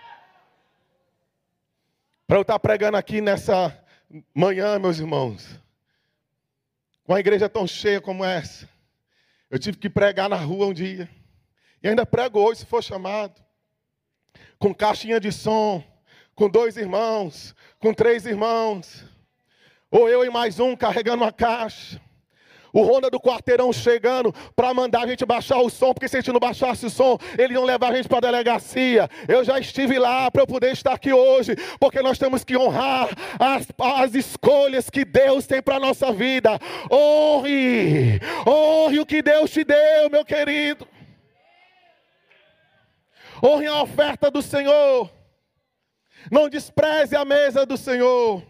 Para 2.32 2.38
eu 2.38 2.44
estar 2.44 2.60
pregando 2.60 2.96
aqui 2.96 3.20
nessa 3.20 3.78
manhã, 4.34 4.80
meus 4.80 5.00
irmãos, 5.00 5.60
com 7.04 7.14
a 7.14 7.20
igreja 7.20 7.50
tão 7.50 7.68
cheia 7.68 8.00
como 8.00 8.24
essa, 8.24 8.70
eu 9.50 9.60
tive 9.60 9.78
que 9.78 9.90
pregar 9.90 10.30
na 10.30 10.38
rua 10.38 10.68
um 10.68 10.74
dia. 10.74 11.10
E 11.84 11.90
ainda 11.90 12.06
prego 12.06 12.40
hoje, 12.40 12.62
se 12.62 12.66
for 12.66 12.82
chamado. 12.82 13.44
Com 14.58 14.74
caixinha 14.74 15.20
de 15.20 15.30
som, 15.30 15.84
com 16.34 16.50
dois 16.50 16.78
irmãos, 16.78 17.54
com 17.80 17.94
três 17.94 18.26
irmãos. 18.26 19.04
Ou 19.92 20.08
eu 20.08 20.24
e 20.24 20.30
mais 20.30 20.58
um 20.58 20.74
carregando 20.74 21.26
uma 21.26 21.34
caixa. 21.34 22.00
O 22.74 22.82
Ronda 22.84 23.10
do 23.10 23.20
quarteirão 23.20 23.72
chegando 23.74 24.34
para 24.56 24.74
mandar 24.74 25.04
a 25.04 25.08
gente 25.08 25.26
baixar 25.26 25.58
o 25.58 25.70
som, 25.70 25.94
porque 25.94 26.08
se 26.08 26.18
a 26.18 26.22
gente 26.22 26.32
não 26.32 26.40
baixasse 26.40 26.86
o 26.86 26.90
som, 26.90 27.18
ele 27.38 27.54
não 27.54 27.66
levar 27.66 27.92
a 27.92 27.96
gente 27.96 28.08
para 28.08 28.20
a 28.20 28.22
delegacia. 28.22 29.10
Eu 29.28 29.44
já 29.44 29.60
estive 29.60 30.00
lá 30.00 30.32
para 30.32 30.44
eu 30.44 30.48
poder 30.48 30.72
estar 30.72 30.94
aqui 30.94 31.12
hoje, 31.12 31.56
porque 31.80 32.02
nós 32.02 32.18
temos 32.18 32.44
que 32.44 32.58
honrar 32.58 33.10
as, 33.40 33.68
as 33.80 34.16
escolhas 34.16 34.90
que 34.90 35.04
Deus 35.04 35.46
tem 35.46 35.62
para 35.62 35.76
a 35.76 35.80
nossa 35.80 36.12
vida. 36.12 36.60
Honre, 36.92 38.20
honre 38.48 39.00
o 39.00 39.06
que 39.06 39.22
Deus 39.22 39.52
te 39.52 39.64
deu, 39.64 40.10
meu 40.10 40.24
querido. 40.24 40.88
Honre 43.44 43.68
a 43.68 43.82
oferta 43.82 44.30
do 44.30 44.42
Senhor. 44.42 45.10
Não 46.32 46.48
despreze 46.48 47.16
a 47.16 47.26
mesa 47.26 47.66
do 47.66 47.76
Senhor. 47.76 48.44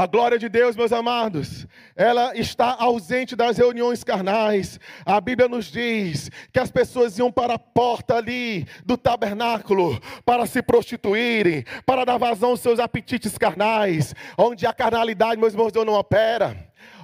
A 0.00 0.06
glória 0.06 0.38
de 0.38 0.48
Deus, 0.48 0.76
meus 0.76 0.92
amados, 0.92 1.66
ela 1.94 2.34
está 2.34 2.74
ausente 2.78 3.36
das 3.36 3.58
reuniões 3.58 4.02
carnais. 4.02 4.80
A 5.04 5.20
Bíblia 5.20 5.46
nos 5.46 5.66
diz 5.66 6.30
que 6.50 6.58
as 6.58 6.70
pessoas 6.70 7.18
iam 7.18 7.30
para 7.30 7.56
a 7.56 7.58
porta 7.58 8.16
ali 8.16 8.66
do 8.82 8.96
tabernáculo 8.96 10.00
para 10.24 10.46
se 10.46 10.62
prostituírem, 10.62 11.66
para 11.84 12.06
dar 12.06 12.16
vazão 12.16 12.48
aos 12.48 12.60
seus 12.60 12.80
apetites 12.80 13.36
carnais, 13.36 14.14
onde 14.38 14.64
a 14.66 14.72
carnalidade, 14.72 15.38
meus 15.38 15.52
irmãos, 15.52 15.70
Deus 15.70 15.84
não 15.84 15.92
opera. 15.92 16.56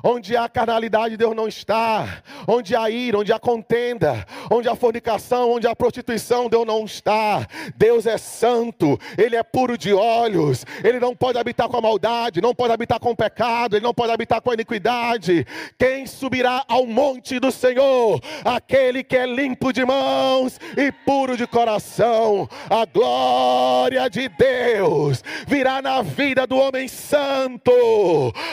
Onde 0.02 0.36
há 0.36 0.48
carnalidade, 0.48 1.16
Deus 1.16 1.34
não 1.34 1.48
está. 1.48 2.22
Onde 2.46 2.76
há 2.76 2.88
ira, 2.90 3.18
onde 3.18 3.32
há 3.32 3.38
contenda, 3.38 4.26
onde 4.50 4.68
há 4.68 4.76
fornicação, 4.76 5.52
onde 5.52 5.66
há 5.66 5.74
prostituição, 5.74 6.48
Deus 6.48 6.66
não 6.66 6.84
está. 6.84 7.46
Deus 7.76 8.06
é 8.06 8.18
santo, 8.18 8.98
Ele 9.16 9.36
é 9.36 9.42
puro 9.42 9.76
de 9.76 9.92
olhos, 9.92 10.64
Ele 10.84 11.00
não 11.00 11.14
pode 11.14 11.38
habitar 11.38 11.68
com 11.68 11.76
a 11.76 11.80
maldade, 11.80 12.40
não 12.40 12.54
pode 12.54 12.72
habitar 12.72 13.00
com 13.00 13.10
o 13.10 13.16
pecado, 13.16 13.76
Ele 13.76 13.84
não 13.84 13.94
pode 13.94 14.12
habitar 14.12 14.40
com 14.40 14.50
a 14.50 14.54
iniquidade. 14.54 15.46
Quem 15.78 16.06
subirá 16.06 16.64
ao 16.68 16.86
monte 16.86 17.40
do 17.40 17.50
Senhor? 17.50 18.20
Aquele 18.44 19.02
que 19.02 19.16
é 19.16 19.26
limpo 19.26 19.72
de 19.72 19.84
mãos 19.84 20.60
e 20.76 20.92
puro 20.92 21.36
de 21.36 21.46
coração. 21.46 22.48
A 22.68 22.84
glória 22.84 24.08
de 24.08 24.28
Deus 24.28 25.22
virá 25.46 25.80
na 25.80 26.02
vida 26.02 26.46
do 26.46 26.56
homem 26.56 26.88
santo. 26.88 27.72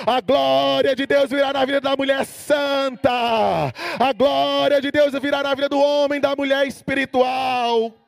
A 0.05 0.21
glória 0.21 0.95
de 0.95 1.05
Deus 1.05 1.29
virá 1.33 1.51
na 1.51 1.65
vida 1.65 1.81
da 1.81 1.95
mulher 1.95 2.25
santa, 2.25 3.09
a 3.99 4.13
glória 4.13 4.79
de 4.79 4.91
Deus 4.91 5.13
virá 5.19 5.41
na 5.41 5.55
vida 5.55 5.67
do 5.67 5.79
homem, 5.79 6.21
da 6.21 6.35
mulher 6.35 6.67
espiritual. 6.67 8.02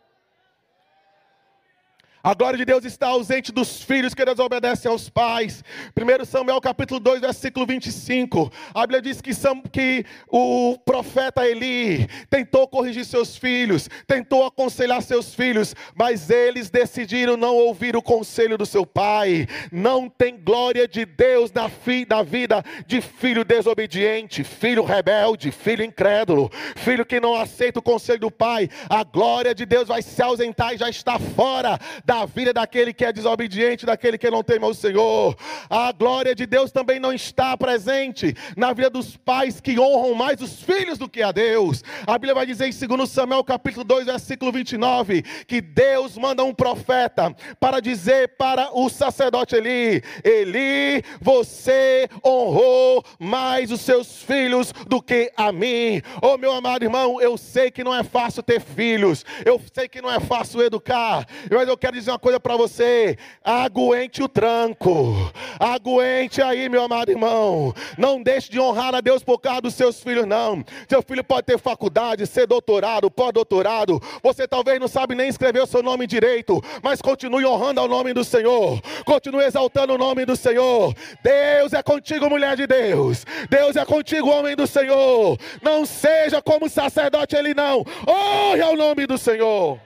A 2.25 2.33
glória 2.33 2.57
de 2.57 2.65
Deus 2.65 2.83
está 2.83 3.09
ausente 3.09 3.51
dos 3.51 3.83
filhos 3.83 4.15
que 4.15 4.25
desobedecem 4.25 4.89
aos 4.89 5.07
pais. 5.07 5.63
1 5.95 6.25
Samuel 6.25 6.59
capítulo 6.59 6.99
2, 6.99 7.21
versículo 7.21 7.67
25. 7.67 8.51
A 8.73 8.81
Bíblia 8.81 8.99
diz 8.99 9.21
que, 9.21 9.29
que 9.71 10.03
o 10.27 10.75
profeta 10.83 11.47
Eli 11.47 12.07
tentou 12.27 12.67
corrigir 12.67 13.05
seus 13.05 13.37
filhos, 13.37 13.87
tentou 14.07 14.43
aconselhar 14.43 15.03
seus 15.03 15.35
filhos, 15.35 15.75
mas 15.93 16.31
eles 16.31 16.71
decidiram 16.71 17.37
não 17.37 17.55
ouvir 17.55 17.95
o 17.95 18.01
conselho 18.01 18.57
do 18.57 18.65
seu 18.65 18.87
pai. 18.87 19.45
Não 19.71 20.09
tem 20.09 20.35
glória 20.35 20.87
de 20.87 21.05
Deus 21.05 21.51
na, 21.51 21.69
fi, 21.69 22.07
na 22.09 22.23
vida 22.23 22.63
de 22.87 23.01
filho 23.01 23.45
desobediente, 23.45 24.43
filho 24.43 24.83
rebelde, 24.83 25.51
filho 25.51 25.83
incrédulo, 25.83 26.49
filho 26.75 27.05
que 27.05 27.19
não 27.19 27.35
aceita 27.35 27.77
o 27.77 27.83
conselho 27.83 28.21
do 28.21 28.31
pai. 28.31 28.67
A 28.89 29.03
glória 29.03 29.53
de 29.53 29.63
Deus 29.63 29.87
vai 29.87 30.01
se 30.01 30.23
ausentar 30.23 30.73
e 30.73 30.77
já 30.77 30.89
está 30.89 31.19
fora 31.19 31.79
da 32.03 32.14
da 32.15 32.25
vida 32.25 32.53
daquele 32.53 32.93
que 32.93 33.03
é 33.03 33.11
desobediente, 33.11 33.85
daquele 33.85 34.17
que 34.17 34.29
não 34.29 34.41
teme 34.41 34.63
ao 34.63 34.73
Senhor. 34.73 35.35
A 35.69 35.91
glória 35.91 36.33
de 36.33 36.45
Deus 36.45 36.71
também 36.71 36.97
não 36.97 37.11
está 37.11 37.57
presente 37.57 38.33
na 38.55 38.71
vida 38.71 38.89
dos 38.89 39.17
pais 39.17 39.59
que 39.59 39.77
honram 39.77 40.13
mais 40.13 40.39
os 40.39 40.61
filhos 40.61 40.97
do 40.97 41.09
que 41.09 41.21
a 41.21 41.33
Deus. 41.33 41.83
A 42.07 42.13
Bíblia 42.13 42.33
vai 42.33 42.45
dizer 42.45 42.67
em 42.67 42.87
2 42.87 43.09
Samuel 43.09 43.43
capítulo 43.43 43.83
2, 43.83 44.05
versículo 44.05 44.49
29, 44.53 45.23
que 45.45 45.59
Deus 45.59 46.17
manda 46.17 46.41
um 46.43 46.53
profeta 46.53 47.35
para 47.59 47.81
dizer 47.81 48.29
para 48.37 48.69
o 48.71 48.87
sacerdote 48.87 49.55
Eli: 49.55 50.01
Eli, 50.23 51.03
você 51.19 52.07
honrou 52.25 53.03
mais 53.19 53.71
os 53.71 53.81
seus 53.81 54.21
filhos 54.23 54.71
do 54.87 55.01
que 55.01 55.33
a 55.35 55.51
mim. 55.51 56.01
Oh, 56.21 56.37
meu 56.37 56.53
amado 56.53 56.83
irmão, 56.83 57.19
eu 57.19 57.37
sei 57.37 57.69
que 57.69 57.83
não 57.83 57.93
é 57.93 58.03
fácil 58.03 58.41
ter 58.41 58.61
filhos, 58.61 59.25
eu 59.43 59.61
sei 59.73 59.89
que 59.89 60.01
não 60.01 60.09
é 60.09 60.19
fácil 60.21 60.61
educar, 60.61 61.27
mas 61.51 61.67
eu 61.67 61.77
quero 61.77 61.97
dizer 62.04 62.04
dizer 62.05 62.11
uma 62.11 62.19
coisa 62.19 62.39
para 62.39 62.55
você: 62.55 63.17
aguente 63.43 64.23
o 64.23 64.29
tranco, 64.29 65.31
aguente 65.59 66.41
aí, 66.41 66.69
meu 66.69 66.83
amado 66.83 67.09
irmão. 67.09 67.73
Não 67.97 68.21
deixe 68.21 68.51
de 68.51 68.59
honrar 68.59 68.93
a 68.93 69.01
Deus 69.01 69.23
por 69.23 69.39
causa 69.39 69.61
dos 69.61 69.73
seus 69.73 70.01
filhos, 70.01 70.25
não. 70.25 70.63
Seu 70.87 71.01
filho 71.01 71.23
pode 71.23 71.47
ter 71.47 71.57
faculdade, 71.57 72.25
ser 72.27 72.47
doutorado, 72.47 73.09
pós-doutorado. 73.09 74.01
Você 74.23 74.47
talvez 74.47 74.79
não 74.79 74.87
sabe 74.87 75.15
nem 75.15 75.27
escrever 75.27 75.63
o 75.63 75.67
seu 75.67 75.81
nome 75.81 76.05
direito, 76.05 76.61
mas 76.83 77.01
continue 77.01 77.45
honrando 77.45 77.81
ao 77.81 77.87
nome 77.87 78.13
do 78.13 78.23
Senhor, 78.23 78.79
continue 79.03 79.43
exaltando 79.43 79.93
o 79.93 79.97
nome 79.97 80.25
do 80.25 80.35
Senhor. 80.35 80.93
Deus 81.23 81.73
é 81.73 81.81
contigo, 81.81 82.29
mulher 82.29 82.55
de 82.55 82.67
Deus. 82.67 83.25
Deus 83.49 83.75
é 83.75 83.85
contigo, 83.85 84.29
homem 84.29 84.55
do 84.55 84.67
Senhor. 84.67 85.37
Não 85.61 85.85
seja 85.85 86.41
como 86.41 86.69
sacerdote 86.69 87.35
ele 87.35 87.53
não. 87.53 87.83
Honre 88.07 88.61
ao 88.61 88.75
nome 88.75 89.07
do 89.07 89.17
Senhor. 89.17 89.79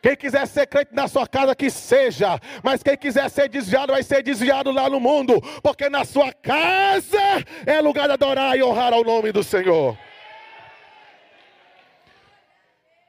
Quem 0.00 0.16
quiser 0.16 0.46
ser 0.46 0.66
crente 0.66 0.94
na 0.94 1.08
sua 1.08 1.26
casa, 1.26 1.54
que 1.56 1.70
seja. 1.70 2.38
Mas 2.62 2.82
quem 2.82 2.96
quiser 2.96 3.28
ser 3.28 3.48
desviado, 3.48 3.92
vai 3.92 4.02
ser 4.02 4.22
desviado 4.22 4.70
lá 4.70 4.88
no 4.88 5.00
mundo. 5.00 5.40
Porque 5.62 5.88
na 5.88 6.04
sua 6.04 6.32
casa 6.32 7.18
é 7.66 7.80
lugar 7.80 8.06
de 8.06 8.12
adorar 8.12 8.56
e 8.56 8.62
honrar 8.62 8.92
ao 8.92 9.02
nome 9.02 9.32
do 9.32 9.42
Senhor. 9.42 9.98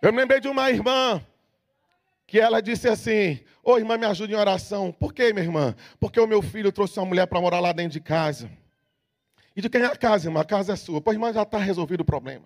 Eu 0.02 0.12
me 0.12 0.20
lembrei 0.20 0.40
de 0.40 0.48
uma 0.48 0.70
irmã 0.72 1.22
que 2.26 2.40
ela 2.40 2.62
disse 2.62 2.88
assim: 2.88 3.40
Ô 3.64 3.78
irmã, 3.78 3.98
me 3.98 4.06
ajude 4.06 4.34
em 4.34 4.38
oração. 4.38 4.92
Por 4.92 5.14
quê, 5.14 5.32
minha 5.32 5.46
irmã? 5.46 5.76
Porque 6.00 6.20
o 6.20 6.26
meu 6.26 6.42
filho 6.42 6.72
trouxe 6.72 7.00
uma 7.00 7.06
mulher 7.06 7.28
para 7.28 7.40
morar 7.40 7.60
lá 7.60 7.72
dentro 7.72 7.92
de 7.92 8.00
casa. 8.00 8.50
E 9.56 9.62
de 9.62 9.70
quem 9.70 9.82
é 9.82 9.86
a 9.86 9.96
casa, 9.96 10.28
irmã? 10.28 10.42
A 10.42 10.46
casa 10.46 10.74
é 10.74 10.76
sua. 10.76 11.02
Pô, 11.02 11.12
irmã, 11.12 11.32
já 11.32 11.44
está 11.44 11.60
resolvido 11.60 12.02
o 12.02 12.06
problema. 12.06 12.46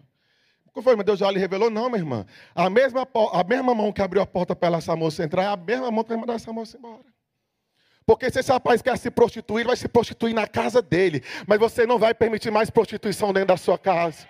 Como 0.73 0.83
foi, 0.83 0.95
meu 0.95 1.03
Deus 1.03 1.19
já 1.19 1.29
lhe 1.29 1.37
revelou? 1.37 1.69
Não, 1.69 1.87
minha 1.87 1.99
irmã. 1.99 2.25
A 2.55 2.67
mesma, 2.67 3.07
a 3.31 3.43
mesma 3.43 3.75
mão 3.75 3.93
que 3.93 4.01
abriu 4.01 4.23
a 4.23 4.25
porta 4.25 4.55
para 4.55 4.77
essa 4.77 4.95
moça 4.95 5.23
entrar 5.23 5.43
é 5.43 5.47
a 5.47 5.55
mesma 5.55 5.91
mão 5.91 6.03
que 6.03 6.09
vai 6.09 6.17
mandar 6.17 6.33
essa 6.33 6.51
moça 6.51 6.77
embora. 6.77 7.05
Porque 8.07 8.29
se 8.31 8.39
esse 8.39 8.51
rapaz 8.51 8.81
quer 8.81 8.97
se 8.97 9.11
prostituir, 9.11 9.67
vai 9.67 9.77
se 9.77 9.87
prostituir 9.87 10.33
na 10.33 10.47
casa 10.47 10.81
dele. 10.81 11.23
Mas 11.47 11.59
você 11.59 11.85
não 11.85 11.99
vai 11.99 12.13
permitir 12.15 12.49
mais 12.49 12.71
prostituição 12.71 13.31
dentro 13.31 13.49
da 13.49 13.57
sua 13.57 13.77
casa. 13.77 14.27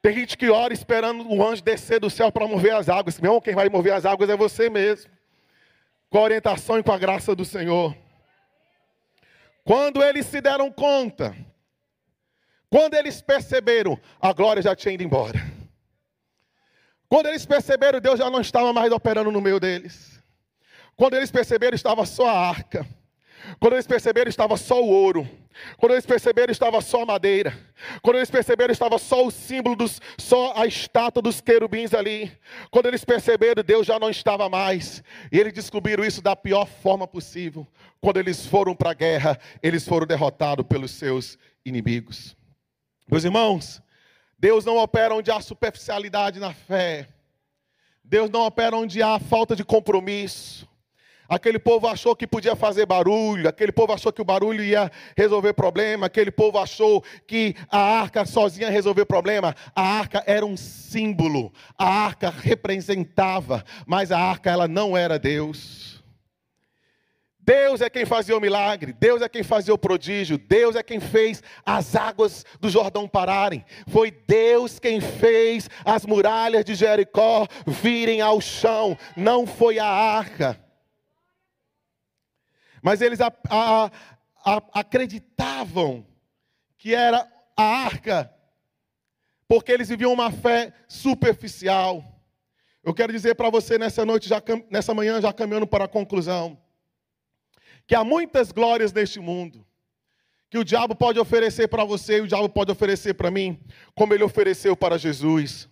Tem 0.00 0.14
gente 0.14 0.38
que 0.38 0.48
ora 0.48 0.72
esperando 0.72 1.28
o 1.28 1.44
anjo 1.44 1.62
descer 1.62 1.98
do 1.98 2.08
céu 2.08 2.30
para 2.30 2.46
mover 2.46 2.74
as 2.74 2.88
águas. 2.88 3.20
Meu 3.20 3.30
irmão, 3.30 3.40
quem 3.40 3.54
vai 3.54 3.68
mover 3.68 3.92
as 3.92 4.06
águas 4.06 4.30
é 4.30 4.36
você 4.36 4.70
mesmo. 4.70 5.10
Com 6.08 6.18
a 6.18 6.22
orientação 6.22 6.78
e 6.78 6.82
com 6.84 6.92
a 6.92 6.98
graça 6.98 7.34
do 7.34 7.44
Senhor. 7.44 7.96
Quando 9.64 10.02
eles 10.02 10.26
se 10.26 10.40
deram 10.40 10.70
conta 10.70 11.36
quando 12.72 12.94
eles 12.94 13.20
perceberam, 13.20 14.00
a 14.18 14.32
glória 14.32 14.62
já 14.62 14.74
tinha 14.74 14.94
ido 14.94 15.02
embora. 15.02 15.38
Quando 17.06 17.26
eles 17.26 17.44
perceberam, 17.44 18.00
Deus 18.00 18.18
já 18.18 18.30
não 18.30 18.40
estava 18.40 18.72
mais 18.72 18.90
operando 18.90 19.30
no 19.30 19.42
meio 19.42 19.60
deles. 19.60 20.18
Quando 20.96 21.12
eles 21.12 21.30
perceberam, 21.30 21.74
estava 21.74 22.06
só 22.06 22.26
a 22.26 22.48
arca. 22.48 22.86
Quando 23.60 23.74
eles 23.74 23.86
perceberam, 23.86 24.30
estava 24.30 24.56
só 24.56 24.82
o 24.82 24.88
ouro. 24.88 25.28
Quando 25.76 25.92
eles 25.92 26.06
perceberam, 26.06 26.50
estava 26.50 26.80
só 26.80 27.02
a 27.02 27.04
madeira. 27.04 27.52
Quando 28.00 28.16
eles 28.16 28.30
perceberam, 28.30 28.72
estava 28.72 28.96
só 28.96 29.26
o 29.26 29.30
símbolo, 29.30 29.76
dos, 29.76 30.00
só 30.16 30.54
a 30.56 30.66
estátua 30.66 31.20
dos 31.20 31.42
querubins 31.42 31.92
ali. 31.92 32.32
Quando 32.70 32.86
eles 32.86 33.04
perceberam, 33.04 33.62
Deus 33.62 33.86
já 33.86 33.98
não 33.98 34.08
estava 34.08 34.48
mais. 34.48 35.04
E 35.30 35.38
eles 35.38 35.52
descobriram 35.52 36.06
isso 36.06 36.22
da 36.22 36.34
pior 36.34 36.64
forma 36.64 37.06
possível. 37.06 37.66
Quando 38.00 38.16
eles 38.16 38.46
foram 38.46 38.74
para 38.74 38.92
a 38.92 38.94
guerra, 38.94 39.38
eles 39.62 39.86
foram 39.86 40.06
derrotados 40.06 40.64
pelos 40.66 40.92
seus 40.92 41.36
inimigos. 41.66 42.34
Meus 43.10 43.24
irmãos, 43.24 43.82
Deus 44.38 44.64
não 44.64 44.76
opera 44.76 45.14
onde 45.14 45.30
há 45.30 45.40
superficialidade 45.40 46.38
na 46.38 46.52
fé. 46.52 47.08
Deus 48.02 48.30
não 48.30 48.42
opera 48.42 48.76
onde 48.76 49.02
há 49.02 49.18
falta 49.18 49.54
de 49.54 49.64
compromisso. 49.64 50.68
Aquele 51.28 51.58
povo 51.58 51.86
achou 51.86 52.14
que 52.14 52.26
podia 52.26 52.54
fazer 52.54 52.84
barulho, 52.84 53.48
aquele 53.48 53.72
povo 53.72 53.92
achou 53.92 54.12
que 54.12 54.20
o 54.20 54.24
barulho 54.24 54.62
ia 54.62 54.92
resolver 55.16 55.54
problema, 55.54 56.04
aquele 56.04 56.30
povo 56.30 56.58
achou 56.58 57.02
que 57.26 57.54
a 57.70 57.78
arca 57.78 58.26
sozinha 58.26 58.66
ia 58.66 58.72
resolver 58.72 59.06
problema. 59.06 59.54
A 59.74 59.82
arca 59.82 60.22
era 60.26 60.44
um 60.44 60.58
símbolo, 60.58 61.50
a 61.78 61.86
arca 61.86 62.28
representava, 62.28 63.64
mas 63.86 64.12
a 64.12 64.18
arca 64.18 64.50
ela 64.50 64.68
não 64.68 64.94
era 64.94 65.18
Deus. 65.18 65.91
Deus 67.44 67.80
é 67.80 67.90
quem 67.90 68.06
fazia 68.06 68.36
o 68.36 68.40
milagre, 68.40 68.92
Deus 68.92 69.20
é 69.20 69.28
quem 69.28 69.42
fazia 69.42 69.74
o 69.74 69.78
prodígio, 69.78 70.38
Deus 70.38 70.76
é 70.76 70.82
quem 70.82 71.00
fez 71.00 71.42
as 71.66 71.96
águas 71.96 72.46
do 72.60 72.70
Jordão 72.70 73.08
pararem. 73.08 73.64
Foi 73.88 74.12
Deus 74.12 74.78
quem 74.78 75.00
fez 75.00 75.68
as 75.84 76.06
muralhas 76.06 76.64
de 76.64 76.76
Jericó 76.76 77.48
virem 77.66 78.20
ao 78.20 78.40
chão, 78.40 78.96
não 79.16 79.44
foi 79.44 79.80
a 79.80 79.86
arca. 79.86 80.62
Mas 82.80 83.00
eles 83.00 83.20
a, 83.20 83.32
a, 83.50 83.90
a, 84.44 84.62
acreditavam 84.74 86.06
que 86.78 86.94
era 86.94 87.28
a 87.56 87.64
arca, 87.64 88.32
porque 89.48 89.72
eles 89.72 89.88
viviam 89.88 90.12
uma 90.12 90.30
fé 90.30 90.72
superficial. 90.86 92.04
Eu 92.84 92.94
quero 92.94 93.12
dizer 93.12 93.34
para 93.34 93.50
você 93.50 93.78
nessa 93.78 94.04
noite, 94.04 94.28
já, 94.28 94.40
nessa 94.70 94.94
manhã, 94.94 95.20
já 95.20 95.32
caminhando 95.32 95.66
para 95.66 95.86
a 95.86 95.88
conclusão 95.88 96.61
que 97.86 97.94
há 97.94 98.04
muitas 98.04 98.52
glórias 98.52 98.92
neste 98.92 99.20
mundo, 99.20 99.64
que 100.50 100.58
o 100.58 100.64
diabo 100.64 100.94
pode 100.94 101.18
oferecer 101.18 101.68
para 101.68 101.84
você 101.84 102.18
e 102.18 102.20
o 102.20 102.26
diabo 102.26 102.48
pode 102.48 102.70
oferecer 102.70 103.14
para 103.14 103.30
mim, 103.30 103.58
como 103.94 104.12
ele 104.12 104.24
ofereceu 104.24 104.76
para 104.76 104.98
Jesus. 104.98 105.68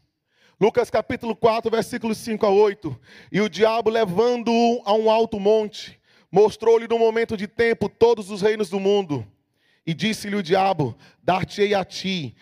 Lucas 0.60 0.90
capítulo 0.90 1.34
4, 1.34 1.70
versículos 1.70 2.18
5 2.18 2.44
a 2.44 2.50
8. 2.50 3.00
E 3.32 3.40
o 3.40 3.48
diabo, 3.48 3.88
levando-o 3.88 4.82
a 4.84 4.92
um 4.92 5.10
alto 5.10 5.40
monte, 5.40 5.98
mostrou-lhe 6.30 6.86
no 6.86 6.98
momento 6.98 7.36
de 7.36 7.48
tempo 7.48 7.88
todos 7.88 8.30
os 8.30 8.42
reinos 8.42 8.68
do 8.68 8.78
mundo. 8.78 9.26
E 9.86 9.94
disse-lhe 9.94 10.36
o 10.36 10.42
diabo: 10.42 10.94
Dar-te-ei 11.22 11.74
a 11.74 11.84
ti 11.84 12.36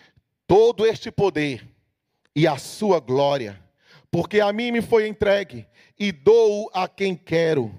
todo 0.45 0.85
este 0.85 1.09
poder 1.09 1.65
e 2.35 2.45
a 2.45 2.57
sua 2.57 2.99
glória, 2.99 3.63
porque 4.11 4.41
a 4.41 4.51
mim 4.51 4.71
me 4.71 4.81
foi 4.81 5.07
entregue 5.07 5.65
e 5.97 6.11
dou 6.11 6.69
a 6.73 6.87
quem 6.87 7.15
quero. 7.15 7.73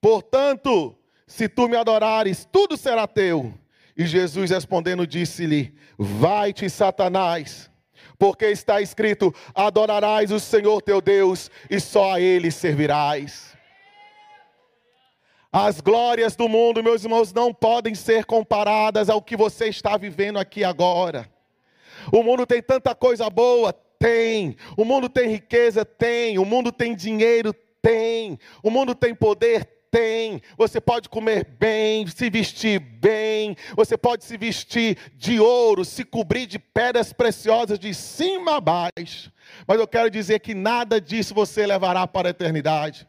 Portanto, 0.00 0.96
se 1.30 1.48
tu 1.48 1.68
me 1.68 1.76
adorares, 1.76 2.44
tudo 2.50 2.76
será 2.76 3.06
teu. 3.06 3.54
E 3.96 4.04
Jesus 4.04 4.50
respondendo 4.50 5.06
disse-lhe: 5.06 5.72
Vai-te, 5.96 6.68
Satanás, 6.68 7.70
porque 8.18 8.46
está 8.46 8.80
escrito: 8.80 9.32
Adorarás 9.54 10.32
o 10.32 10.40
Senhor 10.40 10.82
teu 10.82 11.00
Deus 11.00 11.48
e 11.70 11.78
só 11.78 12.14
a 12.14 12.20
ele 12.20 12.50
servirás. 12.50 13.56
As 15.52 15.80
glórias 15.80 16.34
do 16.34 16.48
mundo, 16.48 16.82
meus 16.82 17.04
irmãos, 17.04 17.32
não 17.32 17.54
podem 17.54 17.94
ser 17.94 18.24
comparadas 18.24 19.08
ao 19.08 19.22
que 19.22 19.36
você 19.36 19.68
está 19.68 19.96
vivendo 19.96 20.36
aqui 20.36 20.64
agora. 20.64 21.30
O 22.12 22.24
mundo 22.24 22.44
tem 22.44 22.60
tanta 22.60 22.92
coisa 22.92 23.30
boa, 23.30 23.72
tem. 23.72 24.56
O 24.76 24.84
mundo 24.84 25.08
tem 25.08 25.28
riqueza, 25.28 25.84
tem. 25.84 26.40
O 26.40 26.44
mundo 26.44 26.72
tem 26.72 26.92
dinheiro, 26.92 27.54
tem. 27.80 28.36
O 28.64 28.70
mundo 28.70 28.96
tem 28.96 29.14
poder, 29.14 29.79
tem, 29.90 30.40
você 30.56 30.80
pode 30.80 31.08
comer 31.08 31.44
bem, 31.58 32.06
se 32.06 32.30
vestir 32.30 32.78
bem, 32.78 33.56
você 33.74 33.96
pode 33.96 34.24
se 34.24 34.36
vestir 34.36 34.96
de 35.16 35.40
ouro, 35.40 35.84
se 35.84 36.04
cobrir 36.04 36.46
de 36.46 36.58
pedras 36.58 37.12
preciosas 37.12 37.78
de 37.78 37.92
cima 37.92 38.56
a 38.56 38.60
baixo. 38.60 39.32
Mas 39.66 39.80
eu 39.80 39.88
quero 39.88 40.10
dizer 40.10 40.40
que 40.40 40.54
nada 40.54 41.00
disso 41.00 41.34
você 41.34 41.66
levará 41.66 42.06
para 42.06 42.28
a 42.28 42.30
eternidade. 42.30 43.06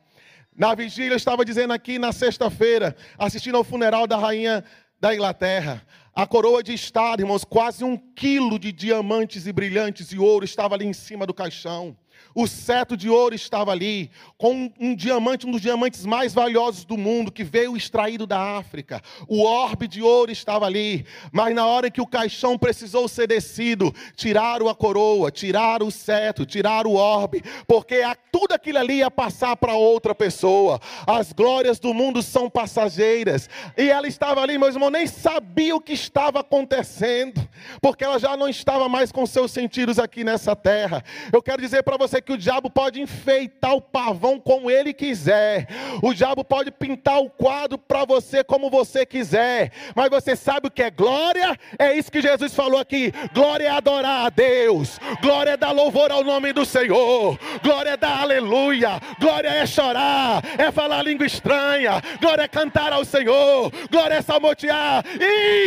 Na 0.56 0.76
vigília, 0.76 1.13
eu 1.13 1.17
estava 1.17 1.46
dizendo 1.46 1.72
aqui 1.72 1.98
na 1.98 2.12
sexta-feira, 2.12 2.96
assistindo 3.17 3.56
ao 3.56 3.63
funeral 3.63 4.06
da 4.06 4.17
rainha 4.17 4.63
da 5.00 5.13
Inglaterra. 5.13 5.86
A 6.13 6.28
coroa 6.28 6.62
de 6.62 6.74
estado, 6.74 7.22
irmãos, 7.22 7.46
quase 7.46 7.84
um 7.84 7.96
quilo 7.96 8.60
de 8.60 8.72
diamantes 8.72 9.48
e 9.48 9.54
brilhantes 9.54 10.12
e 10.12 10.20
ouro 10.20 10.44
estava 10.44 10.76
ali 10.76 10.86
em 10.86 10.94
cima 10.94 11.26
do 11.26 11.34
caixão. 11.34 11.96
O 12.34 12.48
cetro 12.48 12.96
de 12.96 13.10
ouro 13.10 13.36
estava 13.36 13.72
ali, 13.72 14.10
com 14.38 14.72
um, 14.80 14.96
diamante, 14.96 15.46
um 15.46 15.52
dos 15.52 15.62
diamantes 15.62 16.06
mais 16.06 16.34
valiosos 16.34 16.86
do 16.86 16.98
mundo, 16.98 17.32
que 17.32 17.44
veio 17.44 17.76
extraído 17.76 18.26
da 18.26 18.58
África. 18.58 19.02
O 19.28 19.44
orbe 19.44 19.88
de 19.88 20.02
ouro 20.02 20.32
estava 20.32 20.65
ali, 20.65 21.06
mas 21.32 21.54
na 21.54 21.65
hora 21.65 21.91
que 21.91 22.02
o 22.02 22.08
caixão 22.08 22.58
precisou 22.58 23.08
ser 23.08 23.28
descido, 23.28 23.94
tiraram 24.15 24.70
a 24.70 24.76
coroa, 24.76 25.32
tiraram 25.32 25.88
o 25.88 25.91
cetro, 25.91 26.46
tiraram 26.46 26.91
o 26.91 26.96
orbe, 26.96 27.44
porque 27.67 28.02
tudo 28.32 28.54
aquilo 28.54 28.78
ali 28.78 28.96
ia 28.96 29.12
passar 29.12 29.58
para 29.58 29.74
outra 29.76 30.15
pessoa. 30.15 30.80
As 31.06 31.34
glórias 31.34 31.80
do 31.80 31.94
mundo 31.94 32.22
são 32.22 32.50
passageiras. 32.50 33.50
E 33.78 33.89
ela 33.89 34.08
estava 34.08 34.41
ali, 34.41 34.58
meus 34.58 34.76
irmãos, 34.76 34.91
nem 34.91 35.06
sabia 35.08 35.76
o 35.76 35.82
que 35.82 35.94
estava 35.94 36.39
acontecendo, 36.39 37.41
porque 37.82 38.04
ela 38.04 38.20
já 38.20 38.38
não 38.38 38.48
estava 38.48 38.88
mais 38.88 39.12
com 39.12 39.26
seus 39.26 39.52
sentidos 39.52 40.00
aqui 40.00 40.24
nessa 40.24 40.56
terra. 40.56 41.04
Eu 41.32 41.41
quero 41.41 41.62
dizer 41.62 41.84
para 41.84 41.98
você 41.98 42.20
que 42.21 42.34
o 42.34 42.38
diabo 42.38 42.69
pode 42.69 43.01
enfeitar 43.01 43.73
o 43.73 43.81
pavão 43.81 44.39
como 44.39 44.69
ele 44.69 44.93
quiser. 44.93 45.67
O 46.01 46.13
diabo 46.13 46.43
pode 46.43 46.71
pintar 46.71 47.19
o 47.19 47.29
quadro 47.29 47.77
para 47.77 48.05
você 48.05 48.43
como 48.43 48.69
você 48.69 49.05
quiser. 49.05 49.71
Mas 49.95 50.10
você 50.10 50.36
sabe 50.36 50.67
o 50.67 50.71
que 50.71 50.84
é 50.84 50.91
glória? 50.91 51.57
É 51.77 51.93
isso 51.93 52.12
que 52.12 52.21
Jesus 52.21 52.53
falou 52.53 52.79
aqui. 52.79 53.12
Glória 53.34 53.65
é 53.65 53.69
adorar 53.69 54.25
a 54.25 54.29
Deus. 54.29 54.99
Glória 55.21 55.51
é 55.51 55.57
dar 55.57 55.71
louvor 55.71 56.12
ao 56.12 56.23
nome 56.23 56.53
do 56.53 56.65
Senhor. 56.65 57.38
Glória 57.63 57.91
é 57.91 57.97
dar 57.97 58.21
aleluia. 58.21 58.99
Glória 59.19 59.49
é 59.49 59.65
chorar. 59.65 60.43
É 60.57 60.71
falar 60.71 61.01
língua 61.03 61.25
estranha. 61.25 62.01
Glória 62.19 62.43
é 62.43 62.47
cantar 62.47 62.93
ao 62.93 63.03
Senhor. 63.03 63.71
Glória 63.89 64.15
é 64.15 64.21
salmotear. 64.21 65.03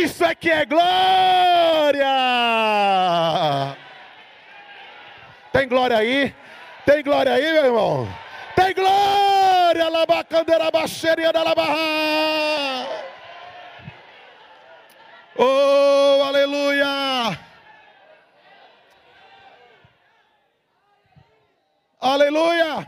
Isso 0.03 0.23
é 0.23 0.33
que 0.33 0.49
é 0.49 0.65
glória. 0.65 2.05
Tem 5.51 5.67
glória 5.67 5.97
aí? 5.97 6.33
Tem 6.85 7.03
glória 7.03 7.33
aí, 7.33 7.51
meu 7.51 7.65
irmão? 7.65 8.07
Tem 8.55 8.73
glória! 8.73 9.89
Labacandeira 9.89 10.69
baixeria 10.69 11.33
da 11.33 11.41
labarra! 11.41 12.87
Oh, 15.35 16.23
aleluia! 16.23 17.39
Aleluia! 21.99 22.87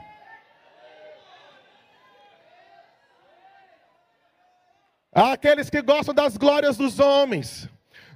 Aqueles 5.12 5.72
que 5.72 5.82
gostam 5.82 6.14
das 6.14 6.38
glórias 6.38 6.78
dos 6.78 7.00
homens. 7.00 7.68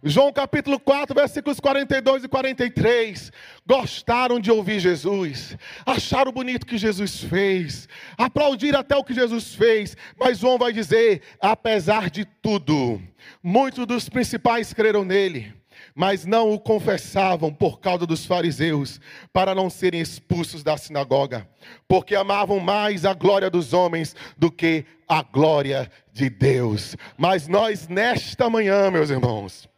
João 0.03 0.33
capítulo 0.33 0.79
4, 0.79 1.13
versículos 1.13 1.59
42 1.59 2.23
e 2.23 2.27
43. 2.27 3.31
Gostaram 3.67 4.39
de 4.39 4.49
ouvir 4.49 4.79
Jesus, 4.79 5.55
acharam 5.85 6.31
bonito 6.31 6.63
o 6.63 6.65
que 6.65 6.77
Jesus 6.77 7.23
fez, 7.23 7.87
aplaudiram 8.17 8.79
até 8.79 8.95
o 8.95 9.03
que 9.03 9.13
Jesus 9.13 9.53
fez, 9.53 9.95
mas 10.17 10.39
João 10.39 10.57
vai 10.57 10.73
dizer: 10.73 11.21
apesar 11.39 12.09
de 12.09 12.25
tudo, 12.25 12.99
muitos 13.43 13.85
dos 13.85 14.09
principais 14.09 14.73
creram 14.73 15.05
nele, 15.05 15.53
mas 15.93 16.25
não 16.25 16.51
o 16.51 16.59
confessavam 16.59 17.53
por 17.53 17.79
causa 17.79 18.07
dos 18.07 18.25
fariseus, 18.25 18.99
para 19.31 19.53
não 19.53 19.69
serem 19.69 20.01
expulsos 20.01 20.63
da 20.63 20.77
sinagoga, 20.77 21.47
porque 21.87 22.15
amavam 22.15 22.59
mais 22.59 23.05
a 23.05 23.13
glória 23.13 23.51
dos 23.51 23.71
homens 23.71 24.15
do 24.35 24.51
que 24.51 24.83
a 25.07 25.21
glória 25.21 25.91
de 26.11 26.27
Deus. 26.27 26.95
Mas 27.15 27.47
nós, 27.47 27.87
nesta 27.87 28.49
manhã, 28.49 28.89
meus 28.89 29.11
irmãos, 29.11 29.69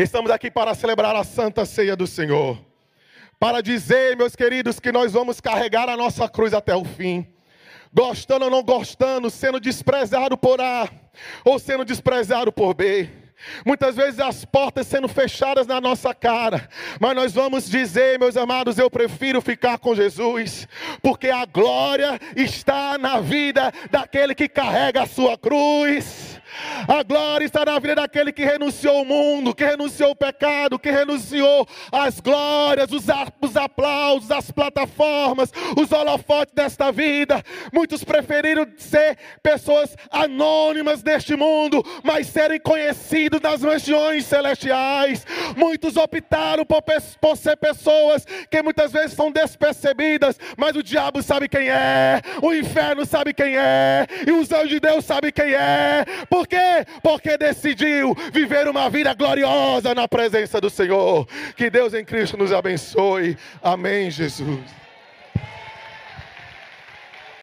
Estamos 0.00 0.30
aqui 0.30 0.48
para 0.48 0.76
celebrar 0.76 1.16
a 1.16 1.24
santa 1.24 1.66
ceia 1.66 1.96
do 1.96 2.06
Senhor. 2.06 2.56
Para 3.36 3.60
dizer, 3.60 4.16
meus 4.16 4.36
queridos, 4.36 4.78
que 4.78 4.92
nós 4.92 5.12
vamos 5.12 5.40
carregar 5.40 5.88
a 5.88 5.96
nossa 5.96 6.28
cruz 6.28 6.54
até 6.54 6.72
o 6.72 6.84
fim. 6.84 7.26
Gostando 7.92 8.44
ou 8.44 8.50
não 8.50 8.62
gostando, 8.62 9.28
sendo 9.28 9.58
desprezado 9.58 10.38
por 10.38 10.60
A 10.60 10.88
ou 11.44 11.58
sendo 11.58 11.84
desprezado 11.84 12.52
por 12.52 12.74
B. 12.74 13.10
Muitas 13.66 13.96
vezes 13.96 14.20
as 14.20 14.44
portas 14.44 14.86
sendo 14.86 15.08
fechadas 15.08 15.66
na 15.66 15.80
nossa 15.80 16.14
cara, 16.14 16.68
mas 17.00 17.16
nós 17.16 17.32
vamos 17.32 17.68
dizer, 17.68 18.20
meus 18.20 18.36
amados, 18.36 18.78
eu 18.78 18.88
prefiro 18.88 19.40
ficar 19.40 19.78
com 19.78 19.96
Jesus, 19.96 20.68
porque 21.02 21.28
a 21.28 21.44
glória 21.44 22.20
está 22.36 22.96
na 22.98 23.20
vida 23.20 23.72
daquele 23.90 24.34
que 24.34 24.48
carrega 24.48 25.02
a 25.02 25.06
sua 25.06 25.36
cruz. 25.36 26.37
A 26.86 27.02
glória 27.02 27.44
está 27.44 27.64
na 27.64 27.78
vida 27.78 27.96
daquele 27.96 28.32
que 28.32 28.44
renunciou 28.44 28.98
ao 28.98 29.04
mundo, 29.04 29.54
que 29.54 29.64
renunciou 29.64 30.10
ao 30.10 30.16
pecado, 30.16 30.78
que 30.78 30.90
renunciou 30.90 31.66
às 31.92 32.20
glórias, 32.20 32.90
os, 32.90 33.04
os 33.40 33.56
aplausos, 33.56 34.30
as 34.30 34.50
plataformas, 34.50 35.52
os 35.76 35.90
holofotes 35.92 36.54
desta 36.54 36.90
vida. 36.90 37.42
Muitos 37.72 38.04
preferiram 38.04 38.66
ser 38.76 39.16
pessoas 39.42 39.96
anônimas 40.10 41.02
neste 41.02 41.36
mundo, 41.36 41.82
mas 42.02 42.26
serem 42.26 42.60
conhecidos 42.60 43.40
nas 43.40 43.62
regiões 43.62 44.24
celestiais. 44.24 45.26
Muitos 45.56 45.96
optaram 45.96 46.64
por, 46.64 46.82
por 47.20 47.36
ser 47.36 47.56
pessoas 47.56 48.24
que 48.50 48.62
muitas 48.62 48.92
vezes 48.92 49.12
são 49.12 49.30
despercebidas, 49.30 50.38
mas 50.56 50.76
o 50.76 50.82
diabo 50.82 51.22
sabe 51.22 51.48
quem 51.48 51.68
é, 51.68 52.20
o 52.42 52.52
inferno 52.52 53.04
sabe 53.04 53.32
quem 53.32 53.56
é, 53.56 54.06
e 54.26 54.32
os 54.32 54.50
anjos 54.52 54.70
de 54.70 54.80
Deus 54.80 55.04
sabem 55.04 55.32
quem 55.32 55.54
é. 55.54 56.04
Por 56.38 56.46
quê? 56.46 56.86
Porque 57.02 57.36
decidiu 57.36 58.14
viver 58.32 58.68
uma 58.68 58.88
vida 58.88 59.12
gloriosa 59.12 59.92
na 59.92 60.06
presença 60.06 60.60
do 60.60 60.70
Senhor. 60.70 61.26
Que 61.56 61.68
Deus 61.68 61.94
em 61.94 62.04
Cristo 62.04 62.36
nos 62.36 62.52
abençoe. 62.52 63.36
Amém, 63.60 64.08
Jesus. 64.08 64.60